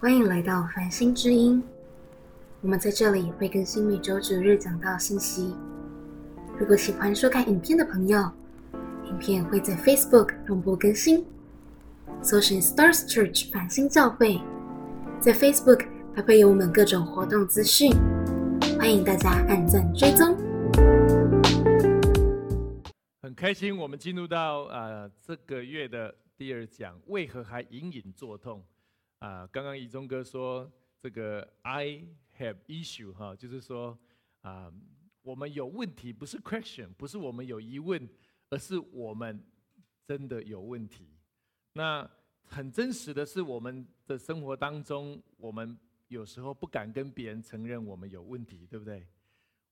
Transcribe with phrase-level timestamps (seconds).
[0.00, 1.62] 欢迎来到繁星之音。
[2.62, 5.54] 我们在这里会更新每周九日讲到信息。
[6.58, 8.18] 如果喜欢收看影片的朋友，
[9.04, 11.26] 影片会在 Facebook 同步更新，
[12.22, 14.40] 搜寻 Stars Church 繁星教会，
[15.20, 15.86] 在 Facebook
[16.16, 17.92] 还会有我们各种活动资讯，
[18.78, 20.34] 欢迎大家按赞追踪。
[23.20, 28.64] 很开心，我们进入到呃这个月的第二讲，为何还隐隐作痛？
[29.20, 32.04] 啊，刚刚以中哥说这个 I
[32.38, 33.96] have issue 哈，就是说
[34.40, 34.72] 啊，
[35.22, 38.08] 我们有问题，不是 question，不是我们有疑问，
[38.48, 39.42] 而是我们
[40.06, 41.06] 真的有问题。
[41.74, 42.10] 那
[42.44, 49.06] 很真实的是，我们的生活当中，我们有时候不敢跟别人承认我们有问题，对不对？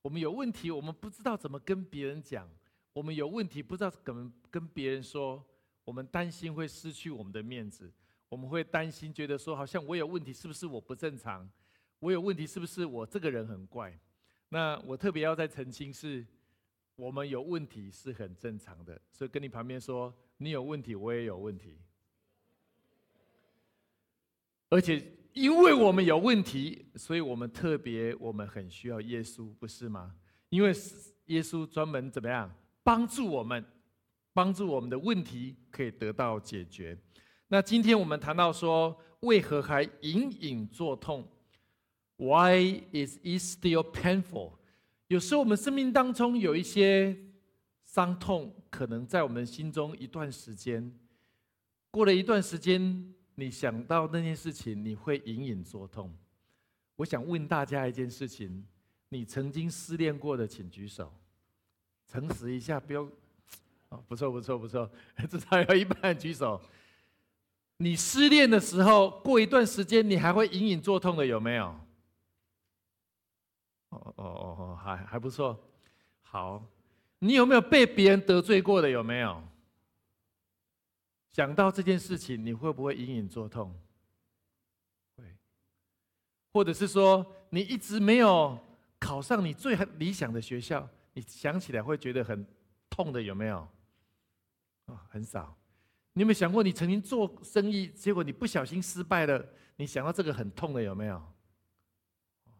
[0.03, 2.47] 我们有问题，我们不知道怎么跟别人讲；
[2.93, 5.43] 我们有问题，不知道怎么跟别人说，
[5.85, 7.91] 我们担心会失去我们的面子。
[8.29, 11.49] 我们会担心，觉得说好像我有问题，是不是我不正常？
[11.99, 13.99] 我有问题，是不是我这个人很怪？
[14.51, 16.25] 那我特别要再澄清是，
[16.97, 19.01] 我们有问题是很正常的。
[19.11, 21.79] 所以跟你旁边说，你有问题，我也有问题。
[24.69, 30.15] 而且因为我们有问题，所以我们特别，我们很需要耶稣，不是吗？
[30.51, 30.73] 因为
[31.27, 33.65] 耶稣专门怎么样帮助我们，
[34.33, 36.97] 帮助我们的问题可以得到解决。
[37.51, 41.27] 那今天我们谈到说，为何还隐隐作痛
[42.19, 44.53] ？Why is it still painful？
[45.07, 47.17] 有时候我们生命当中有一些
[47.87, 50.93] 伤痛，可能在我们心中一段时间，
[51.91, 56.15] 过了一段时间，你想到那件事情，你会隐隐作痛。
[56.97, 58.63] 我想问大家一件事情：
[59.09, 61.11] 你曾经失恋过的，请举手，
[62.07, 63.09] 诚实一下，不要……
[63.89, 64.91] 哦，不错不错不错，
[65.31, 66.61] 至少有一半举手。
[67.79, 71.67] 你失恋的时候，过一段时间，你还会隐隐作痛的，有没有？
[73.91, 75.59] 哦哦哦，还还不错。
[76.23, 76.63] 好，
[77.21, 78.91] 你有没有被别人得罪过的？
[78.91, 79.43] 有没有？
[81.33, 83.75] 想到这件事情，你会不会隐隐作痛？
[85.17, 85.25] 会。
[86.53, 88.59] 或者是说，你一直没有
[88.99, 92.45] 考上你最理想的学校，你想起来会觉得很
[92.91, 93.69] 痛的，有没有？
[94.87, 95.58] 啊，很少。
[96.19, 99.49] 你有没有想过，你曾经做生意，结果你不小心失败了？
[99.77, 101.23] 你想到这个很痛的有没有？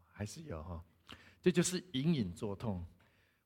[0.07, 0.81] 还是有哈，
[1.43, 2.87] 这就是隐隐作痛。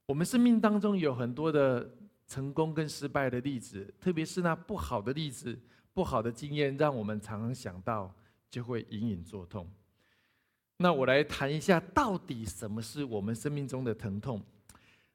[0.05, 1.91] 我们生命当中有很多的
[2.27, 5.59] 成功跟失败的例子，特别是那不好的例子、
[5.95, 8.15] 不好的经验，让我们常常想到，
[8.51, 9.67] 就会隐隐作痛。
[10.77, 14.45] 那我来谈一下，到底什么是我们生命中的疼痛？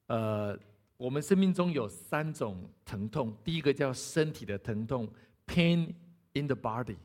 [0.07, 0.57] 呃。
[0.97, 5.07] 我们生命中有三种疼痛，第一个叫身体的疼痛
[5.45, 5.93] （pain
[6.33, 6.97] in the body）。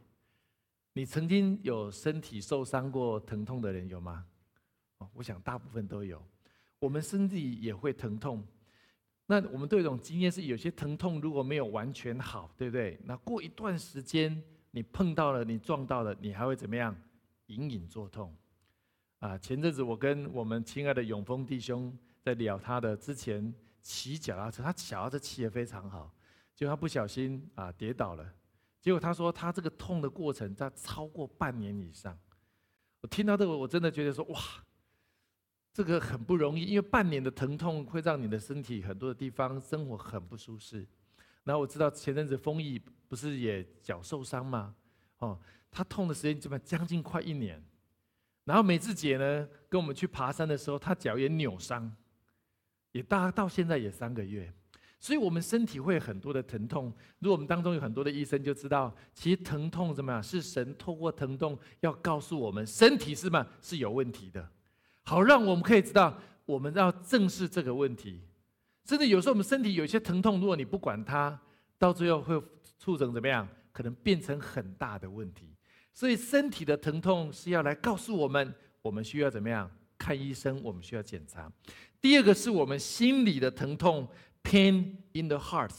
[0.95, 4.25] 你曾经有身体受伤过、疼痛的人有吗？
[5.13, 6.23] 我想大部分都有。
[6.79, 8.43] 我们身体也会疼痛，
[9.27, 12.99] 那我们都有种经验是，有些疼痛如果没有完全好，对不对？
[13.05, 16.97] 那过一段时间，你碰到了、你撞到了，你还会怎么样？
[17.47, 18.35] 隐隐作痛。
[19.19, 23.53] 啊，前阵子我跟我们亲爱的永丰弟兄在聊他的之前。
[23.83, 26.15] 骑脚踏车，他脚踏车骑得非常好，
[26.55, 28.33] 结果他不小心啊跌倒了，
[28.81, 32.17] 结果他说他这个痛的过程在超过半年以上。
[33.01, 34.41] 我听到这个，我真的觉得说哇，
[35.73, 40.87] 这个很不容易，因为半年的疼痛会让你的身体很多的地方生活很不舒适。
[41.43, 44.77] 然后我知道前阵子丰毅不是也脚受伤吗？
[45.19, 45.37] 哦，
[45.71, 47.61] 他痛的时间基本将近快一年。
[48.45, 51.93] 然后美智姐呢跟我们去爬山的时候，她脚也扭伤。
[52.93, 54.53] 也大到现在也三个月，
[55.01, 56.93] 所以我们身体会很多的疼痛。
[57.19, 60.23] 如果我们当中有很多的医生就知道，其实疼痛怎么样？
[60.23, 64.49] 是神透过疼痛要告诉我们，身体是么是有问题的，
[65.03, 68.23] 好让我们可以知道，我们要正视这个问题。
[68.85, 71.41] 甚至有时候我们身体有些疼痛，如果你不管它，
[71.79, 72.41] 到最后会
[72.79, 73.49] 促成怎么样？
[73.73, 75.57] 可能变成很大的问题。
[75.95, 79.71] 所以身体的疼痛是要来告诉我们，我们需要怎么样？
[80.03, 81.49] 看医生，我们需要检查。
[82.01, 84.09] 第二个是我们心里的疼痛
[84.43, 85.71] ，pain in the heart。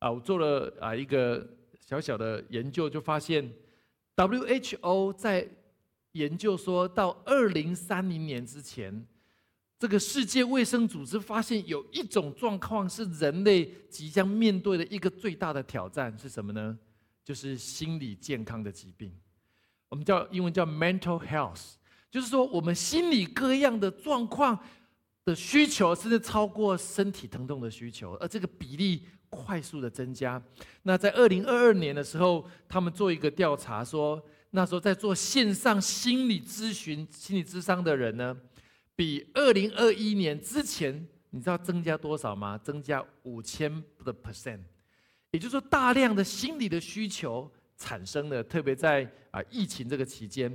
[0.00, 1.48] 啊，我做了啊一个
[1.80, 3.50] 小小的研究，就发现
[4.14, 5.48] WHO 在
[6.12, 9.06] 研究说到二零三零年之前，
[9.78, 16.78] 这个世界卫生组织发现有一种状况是人类即将面对的一个最大的挑战是什么呢？
[17.24, 19.10] 就是心理健康的疾病，
[19.88, 21.77] 我们叫英文叫 mental health。
[22.10, 24.58] 就是说，我们心理各样的状况
[25.24, 30.42] 的需求，甚至超过身体疼痛的需求，而这个比例快速的增加。
[30.84, 38.34] 那在二零二二年的时候，他们做一个调查，说那时候在做线上心理咨询、心理咨商的人呢，
[38.96, 42.56] 比二零二一年之前，你知道增加多少吗？
[42.56, 43.70] 增加五千
[44.02, 44.60] 的 percent，
[45.32, 50.50] 也就是说，大量的心理的需求产生了，特别在啊疫情这个期间。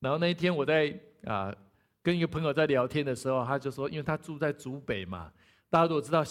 [0.00, 1.54] 然后那一天我在啊
[2.02, 5.30] 跟一个朋友在聊天的时候，他就说，因为他住在竹北嘛，
[5.68, 6.24] 大家都知道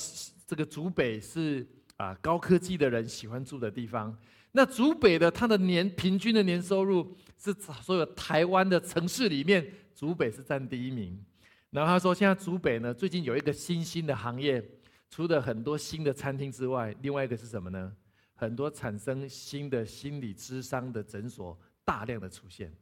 [0.46, 1.66] 这个竹北是
[1.98, 4.18] 啊高科技的人喜欢住的地方。
[4.52, 11.24] 那竹北的它的年平均的年收入是所有台湾的城市里面，竹北是占第一名。
[11.70, 14.64] 然后他说，现在竹北呢最近有一个新兴的行业，
[15.12, 17.96] 除了很多新的餐厅之外，另外一个是什么呢？
[18.34, 21.56] 很多产生新的心理咨商的诊所
[21.86, 22.74] 大量的出现。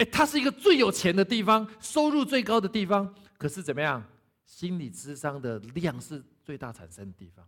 [0.00, 4.02] 哎，它是一个最有钱的地方，收入最高的地方，可是怎么样？
[4.46, 7.46] 心理咨商的量是最大产生的地方。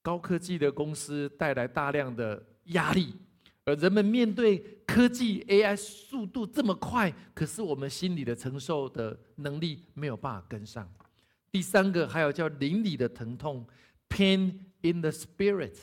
[0.00, 3.12] 高科技的公司带来大量的压力，
[3.64, 10.88] 而人们面对科技 AI 速度这么快，可是我们心理的承受的能力没有办法跟上。
[11.50, 13.66] 第三个还有叫邻里的疼痛
[14.08, 14.52] （pain
[14.82, 15.74] in the spirit）。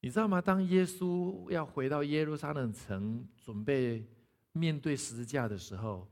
[0.00, 0.40] 你知道吗？
[0.40, 4.06] 当耶稣要回到耶路撒冷城，准备
[4.52, 6.08] 面对十字架的时候，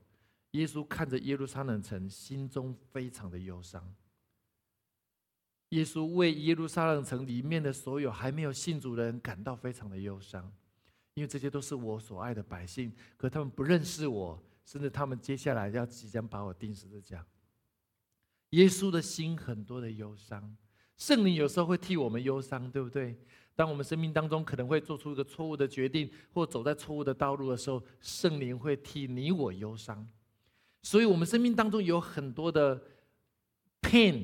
[0.52, 3.94] 耶稣看着耶路撒冷城，心中非常的忧伤。
[5.70, 10.52] 耶稣为耶路撒冷城里面的所有还没有信主的人感到非常的忧伤，
[11.14, 17.24] 因为这些都是我所爱的百姓，可他们不认识我，甚至他们接下来要即将把我钉死的讲。
[18.50, 20.56] 耶稣的心很多的忧伤，
[20.96, 23.18] 圣灵有时候会替我们忧伤，对不对？
[23.56, 30.06] 当我们生命当中可能会做出一个错误的决定，或走在错误的道路的时候，圣灵会替你我忧伤。
[30.82, 32.80] 所以，我们生命当中有很多的
[33.82, 34.22] pain。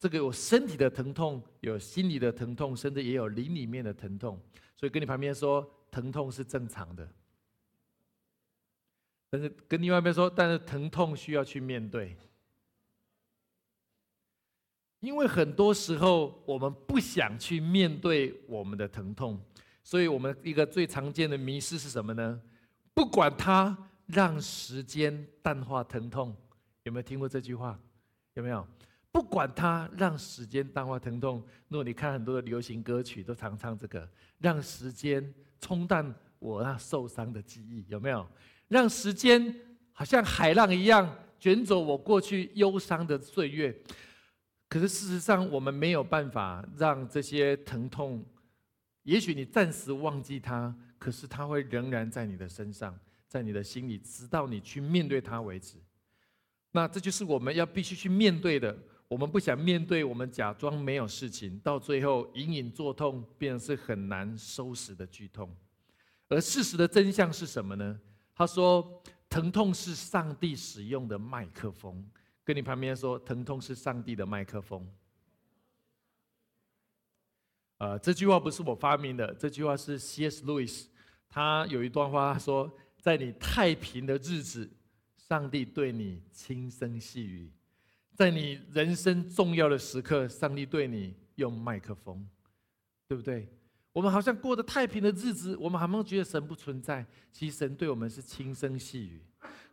[0.00, 4.40] 这个有身体的疼痛，有心理的疼痛，甚至也有灵里面的疼痛。
[4.76, 7.06] 所以跟你旁边说，疼痛是正常的。
[9.28, 12.16] 但是跟另外一边说，但是疼痛需要去面对，
[15.00, 19.40] 因为很多时候我们不想去面对我们的疼痛，
[19.84, 22.40] 所以我们一个最常见的迷失是什么呢？
[22.94, 26.34] 不管它，让时间淡化疼痛。
[26.82, 27.78] 有没有听过这句话？
[28.34, 28.66] 有没有？
[29.12, 34.08] 不管它让时间淡化疼痛，如果你看很多的流行歌曲，都常唱这个，
[34.38, 38.26] 让时间冲淡我那受伤的记忆，有没有？
[38.68, 39.54] 让时间
[39.92, 41.08] 好像海浪一样
[41.38, 43.74] 卷走我过去忧伤的岁月。
[44.68, 48.24] 可是事实上，我们没有办法让这些疼痛，
[49.02, 55.78] 也许你暂时忘记它，可是它会仍然在你的身上，在你的心里，直到你去面对它为止。
[56.72, 58.76] 那这就是我们要必须去面对的。
[59.08, 65.50] 我们不想面对，我们假装没有事情，到最后隐隐作痛，变成是很难收拾的剧痛。
[66.28, 67.98] 而事实的真相是什么呢？
[68.34, 72.06] 他说，疼痛是上帝使用的麦克风。
[72.48, 74.90] 跟你旁边说，疼痛是上帝的麦克风。
[77.76, 80.42] 呃，这句话不是我发明的，这句话是 C.S.
[80.46, 80.86] Lewis，
[81.28, 84.66] 他有一段话，他说，在你太平的日子，
[85.18, 87.52] 上帝对你轻声细语。
[88.14, 92.26] 在你人生重要的时刻，上帝对你用麦克风，
[93.06, 93.46] 对不对？
[93.92, 97.06] 我们好像过得太平的日子，我们好像觉得神不存在。
[97.30, 99.20] 其实神对我们是轻声细语。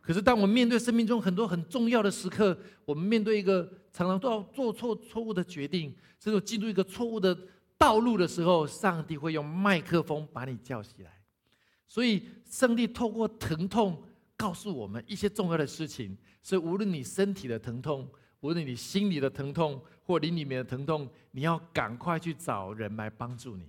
[0.06, 7.36] 可是当我们面对生命中很多很重要的时刻，我们面对一个常常都要做错错误的决定，甚至进入一个错误的
[7.76, 11.10] 道路的时候，上帝会用麦克风把你叫起来。
[11.88, 14.00] 所以，上帝透过疼痛
[14.36, 16.16] 告诉我们一些重要的事情。
[16.40, 18.08] 所以，无论你身体的疼痛，
[18.40, 23.64] 无论你心里的疼痛或灵里面的疼痛，你要赶快去找人来帮助你。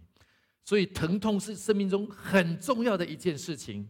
[0.63, 3.89] 所以，疼痛是生命中很重要的一件事情。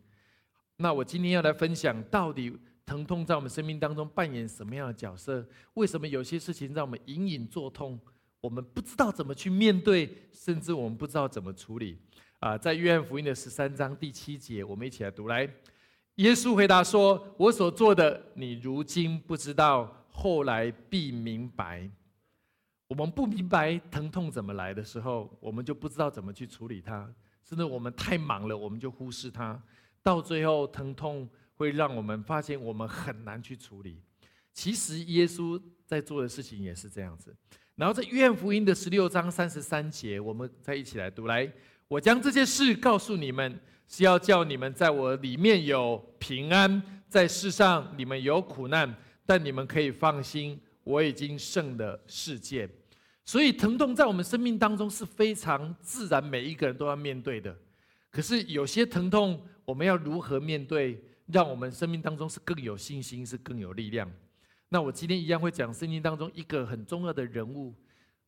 [0.77, 2.55] 那我今天要来分享，到底
[2.85, 5.45] 疼痛在我们生命当中扮演什么样的角色？
[5.73, 7.99] 为什么有些事情让我们隐隐作痛？
[8.39, 11.97] 我们不知道怎么去面对，甚至我们不知道怎么处理。
[12.39, 15.27] 啊，在约翰福音的十三章第七节，我们一起来读。
[15.27, 15.49] 来，
[16.15, 21.87] 耶稣回答说：“我所做的，你如今不知道。”后来必明白，
[22.87, 27.07] 我们不明白疼痛怎么来的时候，我们就不知道怎么去处理它。
[27.43, 29.61] 甚至我们太忙了，我们就忽视它。
[30.07, 34.01] 到最后，疼痛会让我们发现我们很难去处理。
[34.53, 37.35] 其实耶稣在做的事情也是这样子。
[37.75, 41.51] 然后在约翰福音的十六章三十三节，我们再一起来读：来，
[41.89, 48.95] 我将这些事告诉你们，是要叫你们在我里面有平安，在世上你们有苦难。
[49.25, 52.69] 但你们可以放心，我已经胜了世界。
[53.25, 57.53] 所以疼痛在我们生命当中是非常自然，每一个人都要面对的。
[58.09, 64.09] 可是有些疼痛，我们要如何面对，让我们生命当中是更有信心，是更有力量？
[64.69, 67.75] 那我今天一样会讲圣经当中一个很重要的人物，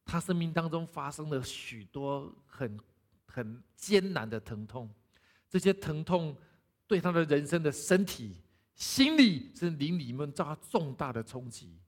[0.03, 2.77] 他生命当中发生了许多很
[3.25, 4.89] 很艰难的疼痛，
[5.49, 6.35] 这些疼痛
[6.85, 8.35] 对他的人生的身体、
[8.75, 11.79] 心理甚至灵里面造成重大的冲击。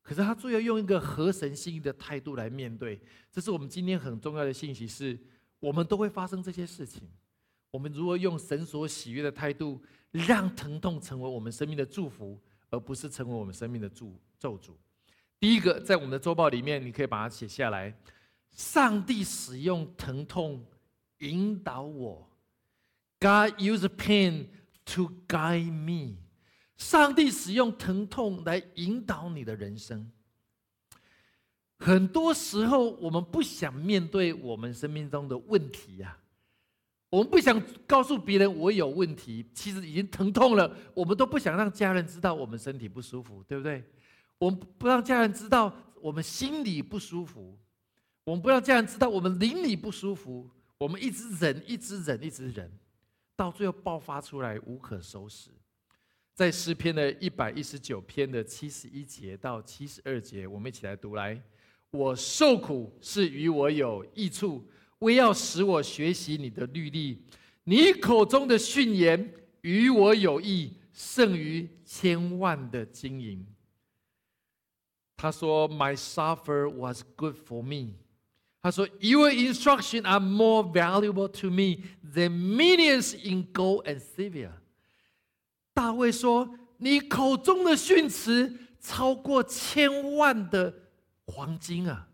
[0.00, 2.98] 可是他最后用一个合神心意的态度来面对，
[3.30, 5.18] 这是我们今天很重要的信息：是
[5.60, 7.06] 我们都会发生这些事情。
[7.74, 12.40] 我们如何用神所喜悦的态度，让疼痛成为我们生命的祝福？
[12.70, 14.70] 而不是成为我们生命的咒咒诅。
[15.40, 17.92] 第一个，在我们的周报里面，你可以把它写下来。
[18.52, 20.64] 上帝使用疼痛
[21.18, 22.30] 引导我
[23.18, 24.46] ，God use pain
[24.84, 26.14] to guide me。
[26.76, 30.12] 上帝使用疼痛来引导你的人生。
[31.78, 36.16] 很多时候，我们不想面对我们生命中的问题呀。
[37.14, 40.76] 我们不想告诉别人我有问题，其实已经疼痛了。
[40.92, 43.84] 我们都不想让家人知道我们身体不舒服，对不对？
[44.36, 47.56] 我们不让家人知道我们心里不舒服，
[48.24, 50.50] 我们不让家人知道我们灵里不舒服。
[50.76, 52.68] 我们一直忍，一直忍，一直忍，
[53.36, 55.50] 到最后爆发出来，无可收拾。
[56.34, 61.40] 在诗篇的一百一十九篇的七十一节到七十二节，我们一起来读来。
[61.92, 64.66] 我受苦是与我有益处。
[65.00, 67.22] 为要使我学习你的律例，
[67.64, 73.46] 你口中的训言与我有益，胜于千万的金银。
[75.16, 77.94] 他说：“My suffer was good for me。”
[78.62, 81.84] 他说：“Your instruction are more valuable to me
[82.14, 84.52] than millions in gold and silver。”
[85.74, 90.72] 大卫说：“你口中的训词超过千万的
[91.26, 92.08] 黄金啊！”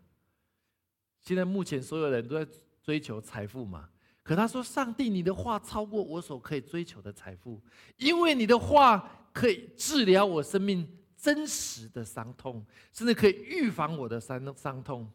[1.21, 2.51] 现在目前所有人都在。
[2.81, 3.89] 追求财富嘛？
[4.23, 7.59] 可他说：“上帝，你的话超过我所可以追求的财富，
[7.97, 15.11] 因为你的话可以治疗我生命真实的伤痛，甚至可以预防我的伤伤痛。”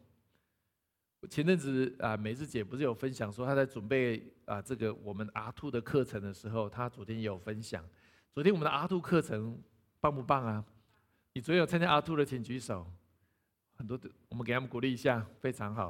[1.29, 7.83] 前阵子啊，美智姐不是有分享说她在准备啊这个我们阿兔的课程的时候，她昨天也有分享。
[8.33, 9.57] 昨天我们的阿兔课程
[9.99, 10.63] 棒不棒啊？
[11.33, 12.85] 你昨天有参加阿兔的，请举手。
[13.77, 15.87] 很多的，我们给他们鼓励一下，非常好。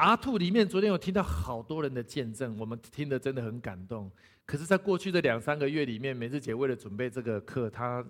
[0.00, 4.10] 阿兔里面，昨天有听到好多人的见证，我们听得真的很感动。
[4.46, 8.02] 可是，在过去的两三个月里面，美智姐为了准备这个课，她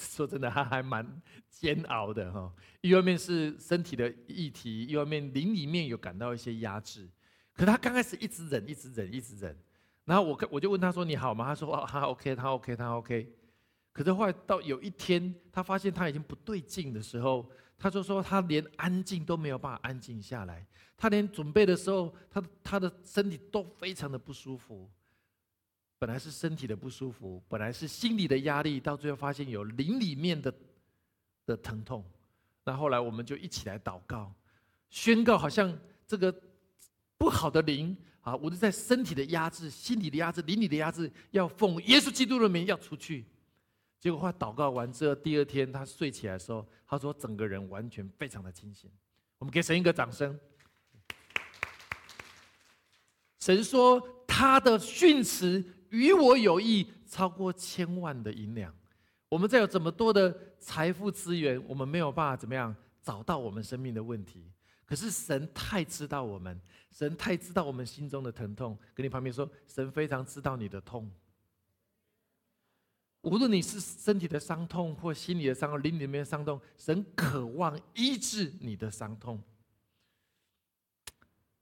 [0.00, 1.06] 说真的，她还蛮
[1.48, 2.52] 煎熬的哈。
[2.80, 7.08] 一方面是身体的议题，一方面灵里面有感到一些压制。
[7.54, 9.56] 可她刚开始一直忍，一直忍，一直忍。
[10.06, 13.32] 然后我我就问她说：“你好吗？”她说：“哦，她 OK，她 OK，她 OK。”
[13.94, 17.48] 可是后来到有一天，她发现她已经不对劲的时候。
[17.78, 20.66] 他就说，他连安静都没有办法安静下来。
[20.96, 24.90] 他连准备的时候，他他的身体都非常的不舒服。
[26.00, 30.52] 本来是身体的不舒服，本来是心理的压力，到最后发现有灵里面的
[31.44, 32.04] 的疼痛。
[32.64, 34.32] 那后来我们就一起来祷告，
[34.90, 36.32] 宣告好像这个
[37.16, 43.24] 不好的灵啊，我是在身体的压制、心理的压制、灵里的压制，要奉耶稣基督的名要出去。
[44.00, 48.90] 结果，他祷告完之后，第二天他睡起来的时候，他说整个人完全非常的清醒。
[49.38, 50.38] 我们给神一个掌声。
[53.40, 58.74] 神说他的训词与我有益，超过千万的银两。
[59.28, 64.52] 我们再有这么多的财富资源，我们没有办法怎么样找到我们生命的问题。
[64.84, 68.78] 可是神太知道我们，神太知道我们心中的疼痛。
[68.94, 71.10] 跟你旁边说，神非常知道你的痛。
[73.22, 79.42] 无论你是身体的伤痛，或心里的伤痛，灵里面的伤痛，神渴望医治你的伤痛。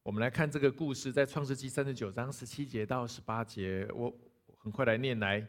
[0.03, 4.15] 我们来看这个故事，在创世纪三十九章十七节到十八节，我
[4.59, 5.45] 很快来念来，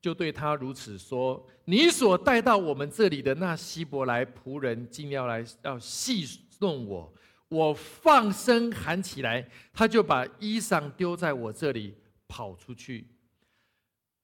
[0.00, 7.14] 就对他如此说：你所带到我们这里的那希伯来仆人，竟要来要戏弄我，
[7.48, 11.94] 我放声喊起来，他就把衣裳丢在我这里，
[12.28, 13.06] 跑出去。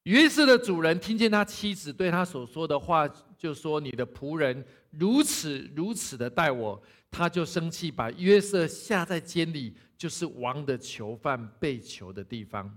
[0.08, 12.74] 约瑟的主人听见他妻子对他所说的话，就说：“你的仆人如此如此的待我。”他就生气，把约瑟下在监里，就是王的囚犯被囚的地方。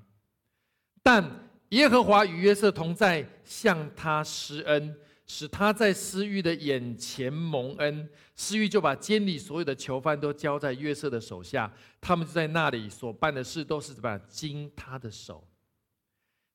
[1.02, 4.94] 但耶和华与约瑟同在，向他施恩，
[5.26, 8.10] 使他在私欲的眼前蒙恩。
[8.36, 11.72] 私欲就把监里所有的囚犯都交在约瑟的手下，
[12.02, 15.48] 他们就在那里所办的事都是怎么样经他的手。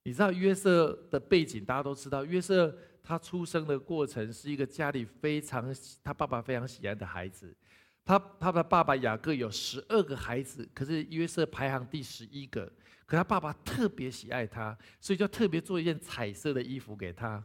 [0.06, 2.24] 你知道约瑟的背景，大家都知道。
[2.24, 2.72] 约瑟
[3.02, 7.52] 他出生的过程是一个家里非常他爸爸非常喜爱的孩子，
[8.04, 12.72] 他他的爸爸雅各有十二个孩子，可是约瑟排行第十一个。
[13.04, 17.44] 可他爸爸特别喜爱他，所以就特别做一件彩色的衣服给他。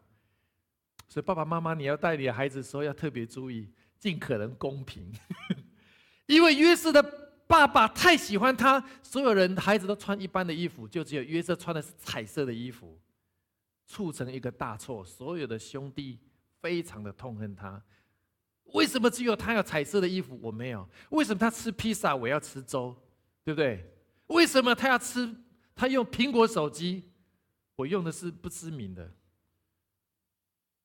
[1.08, 5.12] 所以爸爸妈妈，你要带你的孩子的时候要特别注意，尽可能公平。
[6.28, 12.98] 因为约瑟的爸爸太喜欢他，所有人孩子都穿一般的衣服，就只有约瑟穿的是彩色的衣服，
[13.86, 15.04] 促成一个大错。
[15.04, 16.18] 所有的兄弟
[16.62, 17.84] 非常的痛恨他。
[18.68, 20.88] 为什么只有他有彩色的衣服，我没有？
[21.10, 22.96] 为什么他吃披萨，我要吃粥，
[23.44, 23.86] 对不对？
[24.28, 25.36] 为什么他要吃？
[25.76, 27.12] 他用苹果手机，
[27.76, 29.14] 我用的是不知名的，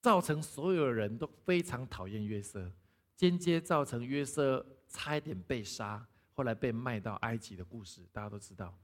[0.03, 2.73] 造成所有人都非常讨厌约瑟，
[3.15, 6.05] 间接造成约瑟差一点被杀，
[6.37, 8.79] 后来被卖到埃及的故事，大家都知道。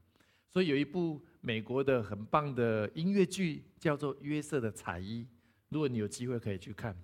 [0.48, 5.22] 所以有一部美国的很棒的音乐剧叫做《约瑟的彩衣》，
[5.68, 6.96] 如果你有机会可以去看。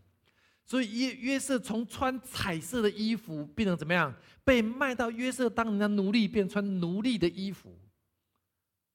[0.64, 4.14] 所以约约瑟从穿彩色的衣服变成怎么样？
[4.42, 7.78] 被卖到约瑟当人家奴隶，变穿奴隶的衣服。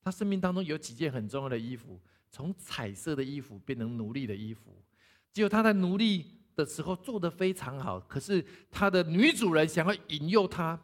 [0.02, 4.84] 他生命当中有几件很重要的衣服，从彩色的衣服变成奴隶的衣服。
[5.32, 10.80] 只有他在奴隶的时候做得非常好，可是他的女主人想要引诱他，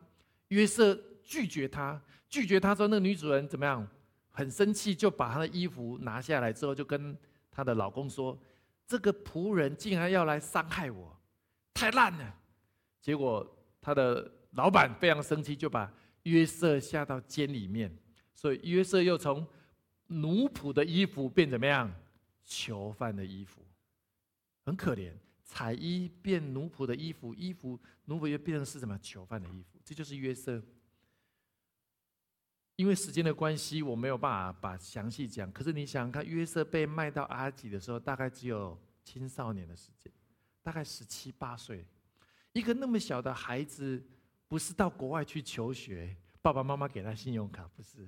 [0.50, 3.88] 约瑟拒绝他，拒绝他说那个女主人怎么样，
[4.30, 7.18] 很生气，就把他的衣服拿下来之后，就跟
[7.50, 8.40] 她的老公说
[8.86, 11.20] ：“这个仆人竟然要来伤害我，
[11.74, 12.36] 太烂了。”
[13.02, 13.46] 结果
[13.82, 15.92] 他的老板非常生气，就把
[16.24, 17.96] 约瑟下到监里面。
[18.36, 19.46] 所以约瑟又从
[20.08, 21.94] 奴仆的衣服变怎么样？
[22.44, 23.62] 囚犯的衣服，
[24.66, 25.14] 很可怜。
[25.52, 28.96] 彩衣变奴仆的衣服，衣服奴仆又变成是什么？
[29.00, 29.80] 囚犯的衣服。
[29.84, 30.62] 这就是约瑟。
[32.76, 35.52] 因为时间的关系，我没有办法把详细讲。
[35.52, 40.14] 可是你想想看，约瑟被卖到埃及的时候，大概只有青少年的时间，
[40.62, 41.84] 大概十七八岁。
[42.54, 44.06] 一个那么小的孩子，
[44.48, 48.08] 不是到国外去求学，爸爸妈妈给他信用卡，不是。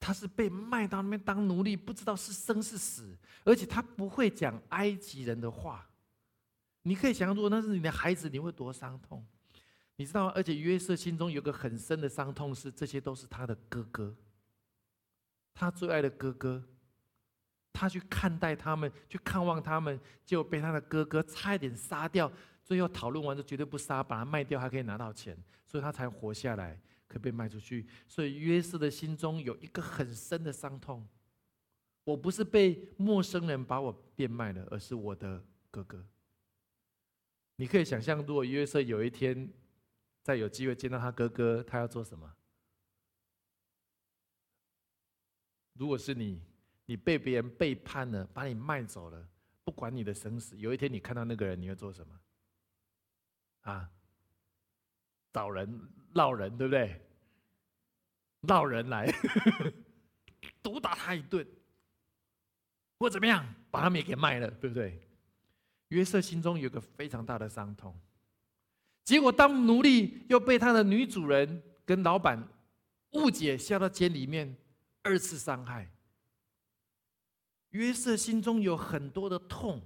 [0.00, 5.84] 他是被卖到那边当奴隶，不知道是生是死，而且他不会讲埃及人的话。
[6.88, 9.24] 你可以想象，如果那是你的孩子，你会多伤痛？
[9.96, 10.32] 你知道吗？
[10.34, 14.16] 而且约瑟心中有个很深的伤痛，是这些都是他的哥哥，
[15.52, 16.64] 他最爱的哥哥。
[17.72, 22.32] 他去看待他们，去看望他们，结果被他的哥哥差一点杀掉。
[22.64, 26.80] 最后讨论完，就绝对不杀，把他卖掉还可以拿到钱，所以他才活下来。
[27.06, 31.06] 可被卖出去，所以约瑟的心中有一个很深的伤痛。
[32.04, 36.04] 我不是被陌生人把我变卖了，而是我的哥哥。
[37.60, 39.52] 你可以想象，如果约瑟有一天
[40.22, 42.32] 再有机会见到他哥哥，他要做什么？
[45.72, 46.40] 如果是你，
[46.86, 49.28] 你被别人背叛了，把你卖走了，
[49.64, 52.20] 不管你的生死，有一天你看到那个人，你会做什么？
[53.62, 53.90] 啊？
[55.32, 57.04] 找人闹人，对不对？
[58.42, 59.12] 闹人来，
[60.62, 61.44] 毒打他一顿，
[63.00, 65.07] 或怎么样，把他们也给卖了，对不对？
[65.88, 67.98] 约瑟心中有个非常大的伤痛，
[69.04, 72.46] 结果当奴隶又被他的女主人跟老板
[73.12, 74.56] 误解，下到监里面，
[75.02, 75.90] 二次伤害。
[77.70, 79.80] 约瑟心中有很多的痛，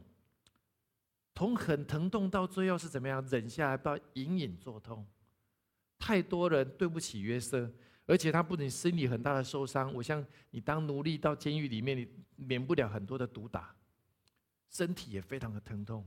[1.35, 3.25] 痛很疼痛，到最后是怎么样？
[3.27, 5.07] 忍下来，到隐隐作痛。
[5.99, 7.71] 太多人对不起约瑟，
[8.07, 13.73] 而且他不仅心里很大的受伤，我像你当奴隶到监狱里面，你免不了很多的毒打，
[14.73, 16.05] 身体也非常的疼痛。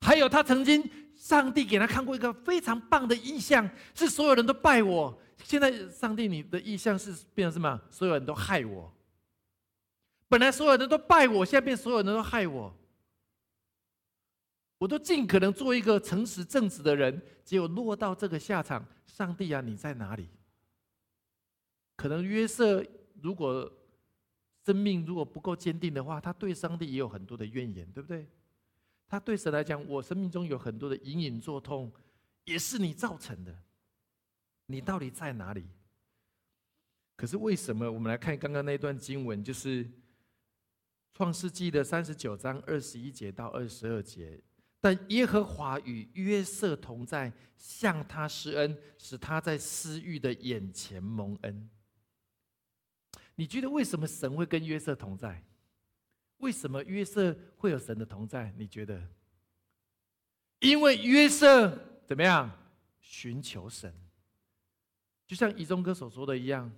[0.00, 5.16] 还有他曾经，上帝给他看过一个非常棒的意象，是所有人都拜我。
[5.44, 7.80] 现在上帝你的意象是变成什么？
[7.90, 8.92] 所有人都害我。
[10.28, 12.74] 本来所有人都拜我，现在变所有人都害我。
[14.78, 18.84] 我都尽可能做一个诚实正直的人，结果落到这个下场。
[19.06, 20.28] 上帝啊，你在哪里？
[21.96, 22.84] 可能约瑟
[23.22, 23.72] 如果
[24.66, 28.26] 生命如果不够坚定的话，他对上帝也有很多的怨言，对不对？
[29.06, 31.92] 他对神来讲，我生命中有很多的隐隐作痛，
[32.42, 33.56] 也是你造成的。
[34.66, 35.64] 你到底在哪里？
[37.14, 37.88] 可是为什么？
[37.88, 39.88] 我们来看刚刚那段经文，就是
[41.14, 44.42] 创世纪的三十九章二十一节到二十二节。
[44.80, 51.70] 但耶和华与约瑟同在，向他施恩，使他在私欲的眼前蒙恩。
[53.36, 55.42] 你觉得为什么神会跟约瑟同在？
[56.38, 58.52] 为什么约瑟会有神的同在？
[58.58, 59.00] 你觉得？
[60.58, 62.50] 因为约瑟怎么样？
[63.00, 63.94] 寻求神，
[65.26, 66.70] 就像以中哥所说的一样，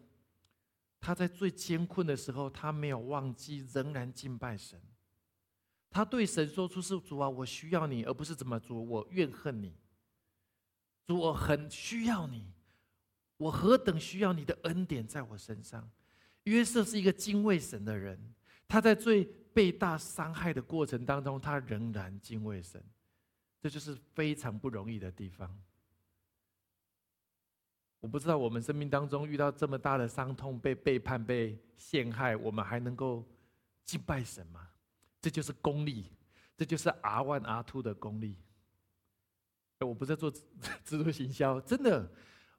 [1.01, 4.81] 他在最艰困的时候，他没有忘记，仍然敬拜神。
[5.91, 9.75] 他对神说出是主啊，我需要你，而不是怎么做，我怨恨你。
[11.07, 12.53] 主，我很需要你，
[13.39, 15.91] 我何等需要你的恩典在我身上。
[16.49, 18.19] 约瑟是一个敬畏神的人，
[18.67, 22.83] 他在最被大伤害的过程当中，他仍然敬畏神，
[23.61, 25.57] 这就是非常不容易的地方。
[28.01, 33.25] 我不知道我们生命当中遇到这么大的伤痛、被背叛、被陷害，我们还能够
[33.85, 34.69] 敬拜神吗？
[35.21, 36.13] 这就是功力，
[36.57, 38.37] 这就是 R one R two 的功力。
[39.81, 42.11] 我不在做制度行销，真的。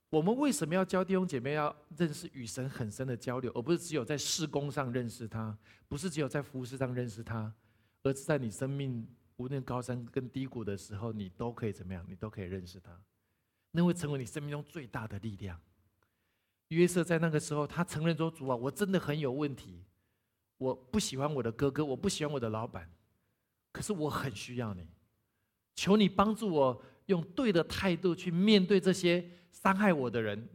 [0.10, 5.56] 我们为什么要教弟兄姐妹要认识与神很深的交流，而不是只有在事工上认识他，
[5.88, 7.54] 不是只有在服饰上认识他，
[8.02, 12.04] 而是在你生命无论高山跟低谷的时候，你都可以怎么样？
[12.10, 13.00] 你都可以认识他。
[13.72, 15.60] 那会成为你生命中最大的力量。
[16.70, 19.84] 约瑟在那个时候，他承认说：“主啊，我真的很有问题，
[20.58, 22.92] 我不喜欢我的哥哥，我不喜欢我的老板，
[23.72, 24.88] 可是我很需要你，
[25.76, 30.48] 求你帮助我，用对的态度去面对这些伤害我的人，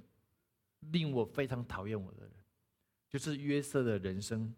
[0.92, 2.30] 令我非常讨厌我的人。”
[3.08, 4.52] 就是约瑟的人生，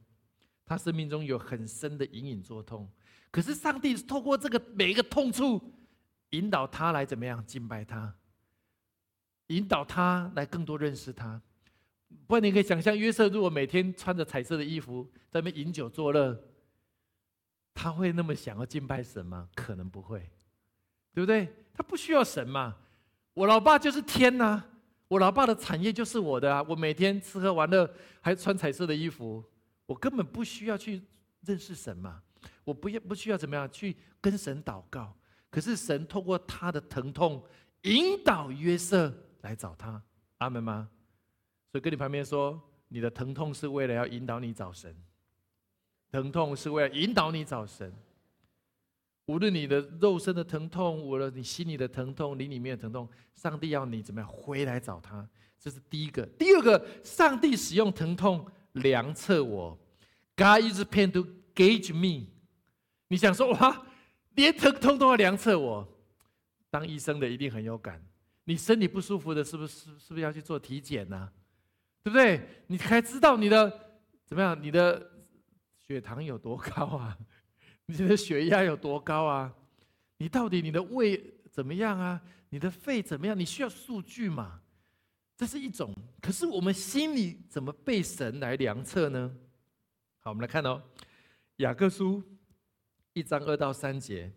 [0.65, 2.91] 他生命中有很深的隐隐作痛，
[3.31, 5.61] 可是上帝透过这个每一个痛处，
[6.31, 8.15] 引导他来怎么样敬拜他。
[9.49, 11.41] 引导他来更多认识他，
[12.27, 16.37] 不然你可以想象约瑟如果每天穿着彩色的衣服在那边饮酒作乐，
[17.75, 19.49] 他会那么想要敬拜神吗？
[19.55, 20.19] 可能不会，
[21.13, 21.49] 对不对？
[21.75, 22.77] 他不需要神嘛，
[23.37, 24.65] 我老爸就是天呐，
[25.09, 27.87] 我老爸的产业就是我的啊，我每天吃喝玩乐
[28.23, 29.45] 还穿彩色的衣服，
[29.85, 31.03] 我根本不需要去
[31.43, 32.23] 认识神嘛，
[32.65, 35.15] 我不要不需要怎么样去跟神祷告，
[35.51, 37.45] 可是神透过他的疼痛
[37.83, 39.13] 引导约瑟。
[39.43, 40.03] 来找他，
[40.39, 40.89] 阿门吗？
[41.71, 44.93] 所以跟你旁边说，你的疼痛是为了要引导你找神，
[46.11, 47.93] 疼痛是为了引导你找神。
[49.27, 55.29] 无论你的肉身的疼痛，无论你心里的疼痛，你里面的疼痛，上帝要你怎么样回来找他？
[55.59, 56.25] 这是第一个。
[56.39, 59.77] 第二个，上帝使用疼痛量测我。
[60.37, 62.29] God is pain to gauge me。
[63.09, 63.87] 你想说哇，
[64.35, 65.89] 连疼痛都要量测我？
[66.71, 68.01] 当医生的一定很有感。
[68.45, 71.29] 你身体不舒服的，是不是是不是要去做体检呢？
[72.05, 72.41] 对不对？
[72.69, 73.69] 你才知道你的
[74.25, 75.11] 怎么样，你的
[75.85, 77.19] 血糖有多高啊？
[77.87, 79.55] 你的血压有多高啊？
[80.19, 82.21] 你到底你的胃怎么样啊？
[82.51, 83.39] 你的肺怎么样？
[83.39, 84.61] 你需要数据嘛？
[85.37, 85.95] 这是一种。
[86.21, 89.35] 可是我们心里怎么被神来量测呢？
[90.21, 90.83] 好，我们来看哦，
[91.57, 92.23] 《雅各书》
[93.13, 94.33] 一章二到三节，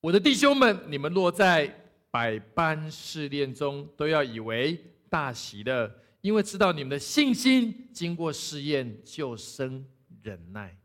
[0.00, 1.76] 我的弟兄们，你们落在。
[2.12, 4.76] 百般试炼中，都要以为
[5.08, 9.86] 大喜的，因为知道你们的信心经过试验，就生
[10.20, 10.76] 忍耐。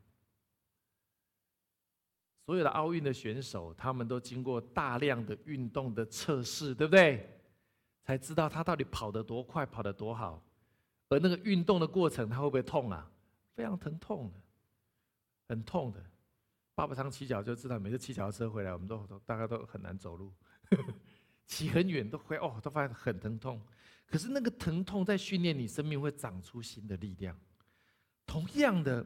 [2.45, 7.27] 所有的奥运的选手，他们都经过大量的运动的测试，对不对？
[8.03, 10.43] 才知道他到底跑得多快，跑得多好。
[11.09, 13.09] 而那个运动的过程，他会不会痛啊？
[13.55, 14.39] 非常疼痛的，
[15.47, 16.03] 很痛的。
[16.75, 20.31] 爸爸常骑脚就知道，每次骑脚车回来，我们都都大概都很难走路。
[21.47, 23.59] 骑很远都会哦，都发现很疼痛。
[24.05, 27.35] 可是那个疼痛在训练你生命，会长出新的力量。
[28.27, 29.03] 同样的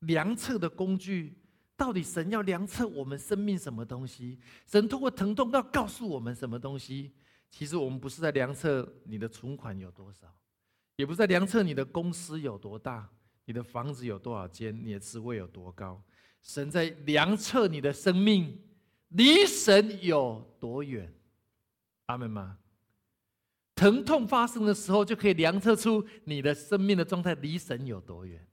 [0.00, 1.36] 量测的工具，
[1.76, 4.38] 到底神要量测我们生命什么东西？
[4.66, 7.12] 神通过疼痛要告诉我们什么东西？
[7.50, 10.26] 其实我们不是在量测你的存款有多少，
[10.96, 13.08] 也不是在量测你的公司有多大，
[13.44, 16.02] 你的房子有多少间，你的职位有多高。
[16.42, 18.58] 神在量测你的生命
[19.08, 21.12] 离神有多远。
[22.06, 22.58] 阿门吗？
[23.74, 28.46] 疼痛发生的时候，就可以量测出你的生命的状态离神有多远。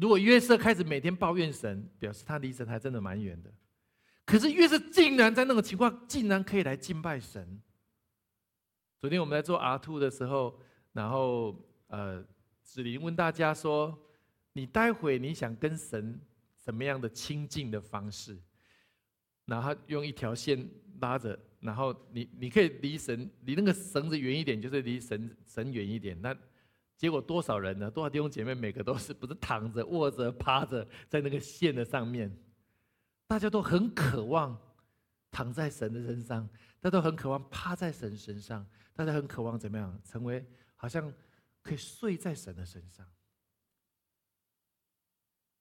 [0.00, 3.52] 如果约瑟开始每天抱怨神，表示他离神还真的蛮远的。
[4.24, 7.60] 可是约瑟竟然在那种情况，竟然可以来敬拜神。
[9.00, 10.60] 昨天我们在做 R two 的时候，
[10.92, 11.56] 然后
[11.86, 12.24] 呃，
[12.62, 13.98] 子林问大家说
[14.52, 16.20] ：“你待会你想跟神
[16.62, 18.38] 什么样的亲近的方式？”
[19.46, 20.68] 然后用一条线
[21.00, 21.38] 拉着。
[21.60, 26.16] 然后你你可以离神离那个绳子远一点，就是离神神远一点。
[26.20, 26.36] 那
[26.98, 27.90] 结果多少人呢？
[27.90, 32.30] 多少弟兄姐妹每个都是不是躺着、卧着、趴着在那个线的上面？
[33.26, 34.60] 大家都很渴望
[35.30, 36.46] 躺在神的身上，
[36.80, 39.98] 大家都很渴望趴在神身上，大家很渴望怎么样？
[40.04, 40.44] 成为
[40.76, 41.10] 好像
[41.62, 43.06] 可以睡在神的身上。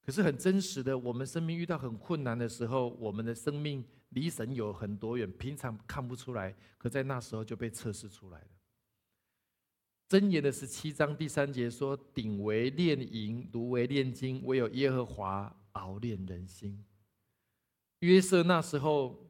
[0.04, 3.86] 可是很真实的，我们生命遇到很困难的时候，我们的生命。
[4.12, 8.48] 离神有很多远，平常看不出来，可在那时候就被测试出来了。
[10.10, 16.82] 箴言的十七章第三节说：“鼎为炼银，炉为炼金，唯有耶和华熬炼人心。”
[18.00, 19.30] 约瑟那时候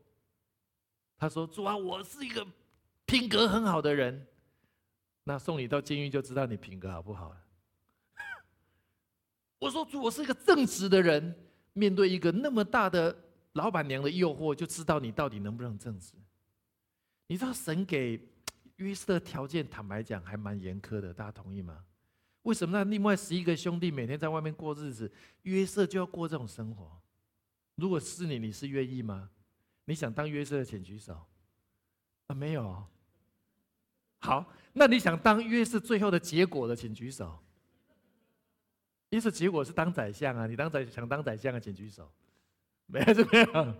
[1.17, 2.45] 他说：“主啊，我是一个
[3.07, 4.27] 品格很好的人，
[5.23, 7.43] 那送你到监狱就知道你品格好不好了。
[9.57, 11.35] 我说主，我是一个正直的人，
[11.73, 13.17] 面对一个那么大的
[13.53, 16.13] 老板娘的诱惑，就知道你到底能不能正直。
[17.25, 18.21] 你知道神给
[18.77, 21.83] 约瑟的条件，坦白讲还蛮严苛的，大家同意吗？
[22.43, 25.11] 为什么那另外十一个兄弟每天在外面过日子，
[25.43, 26.89] 约瑟就要过这种生活？
[27.75, 29.29] 如果是你，你是愿意吗？
[29.85, 31.13] 你想当约瑟的，请举手。
[32.27, 32.85] 啊，没有。
[34.19, 37.37] 好，那你想当约瑟最后的结果的，请举手。
[39.09, 42.11] 约瑟结果是当宰相啊，你当宰想当宰相啊，请举手。
[42.85, 43.75] 没有，没有。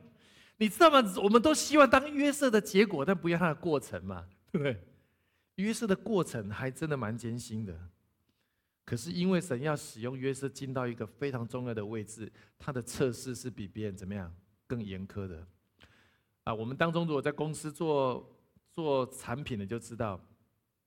[0.57, 1.13] 你知道吗？
[1.23, 4.27] 我们都希望当约瑟的结果，但不要他的过程嘛，
[4.57, 4.81] 不对？
[5.55, 7.89] 约瑟的过程还真的蛮艰辛的。
[8.85, 14.33] 可是因为神要使用约瑟进到一个非常重要的位置，他的测试是比别人怎么样
[14.65, 15.45] 更严苛的。
[16.43, 18.33] 啊，我们当中如果在公司做
[18.71, 20.13] 做产品的就知道，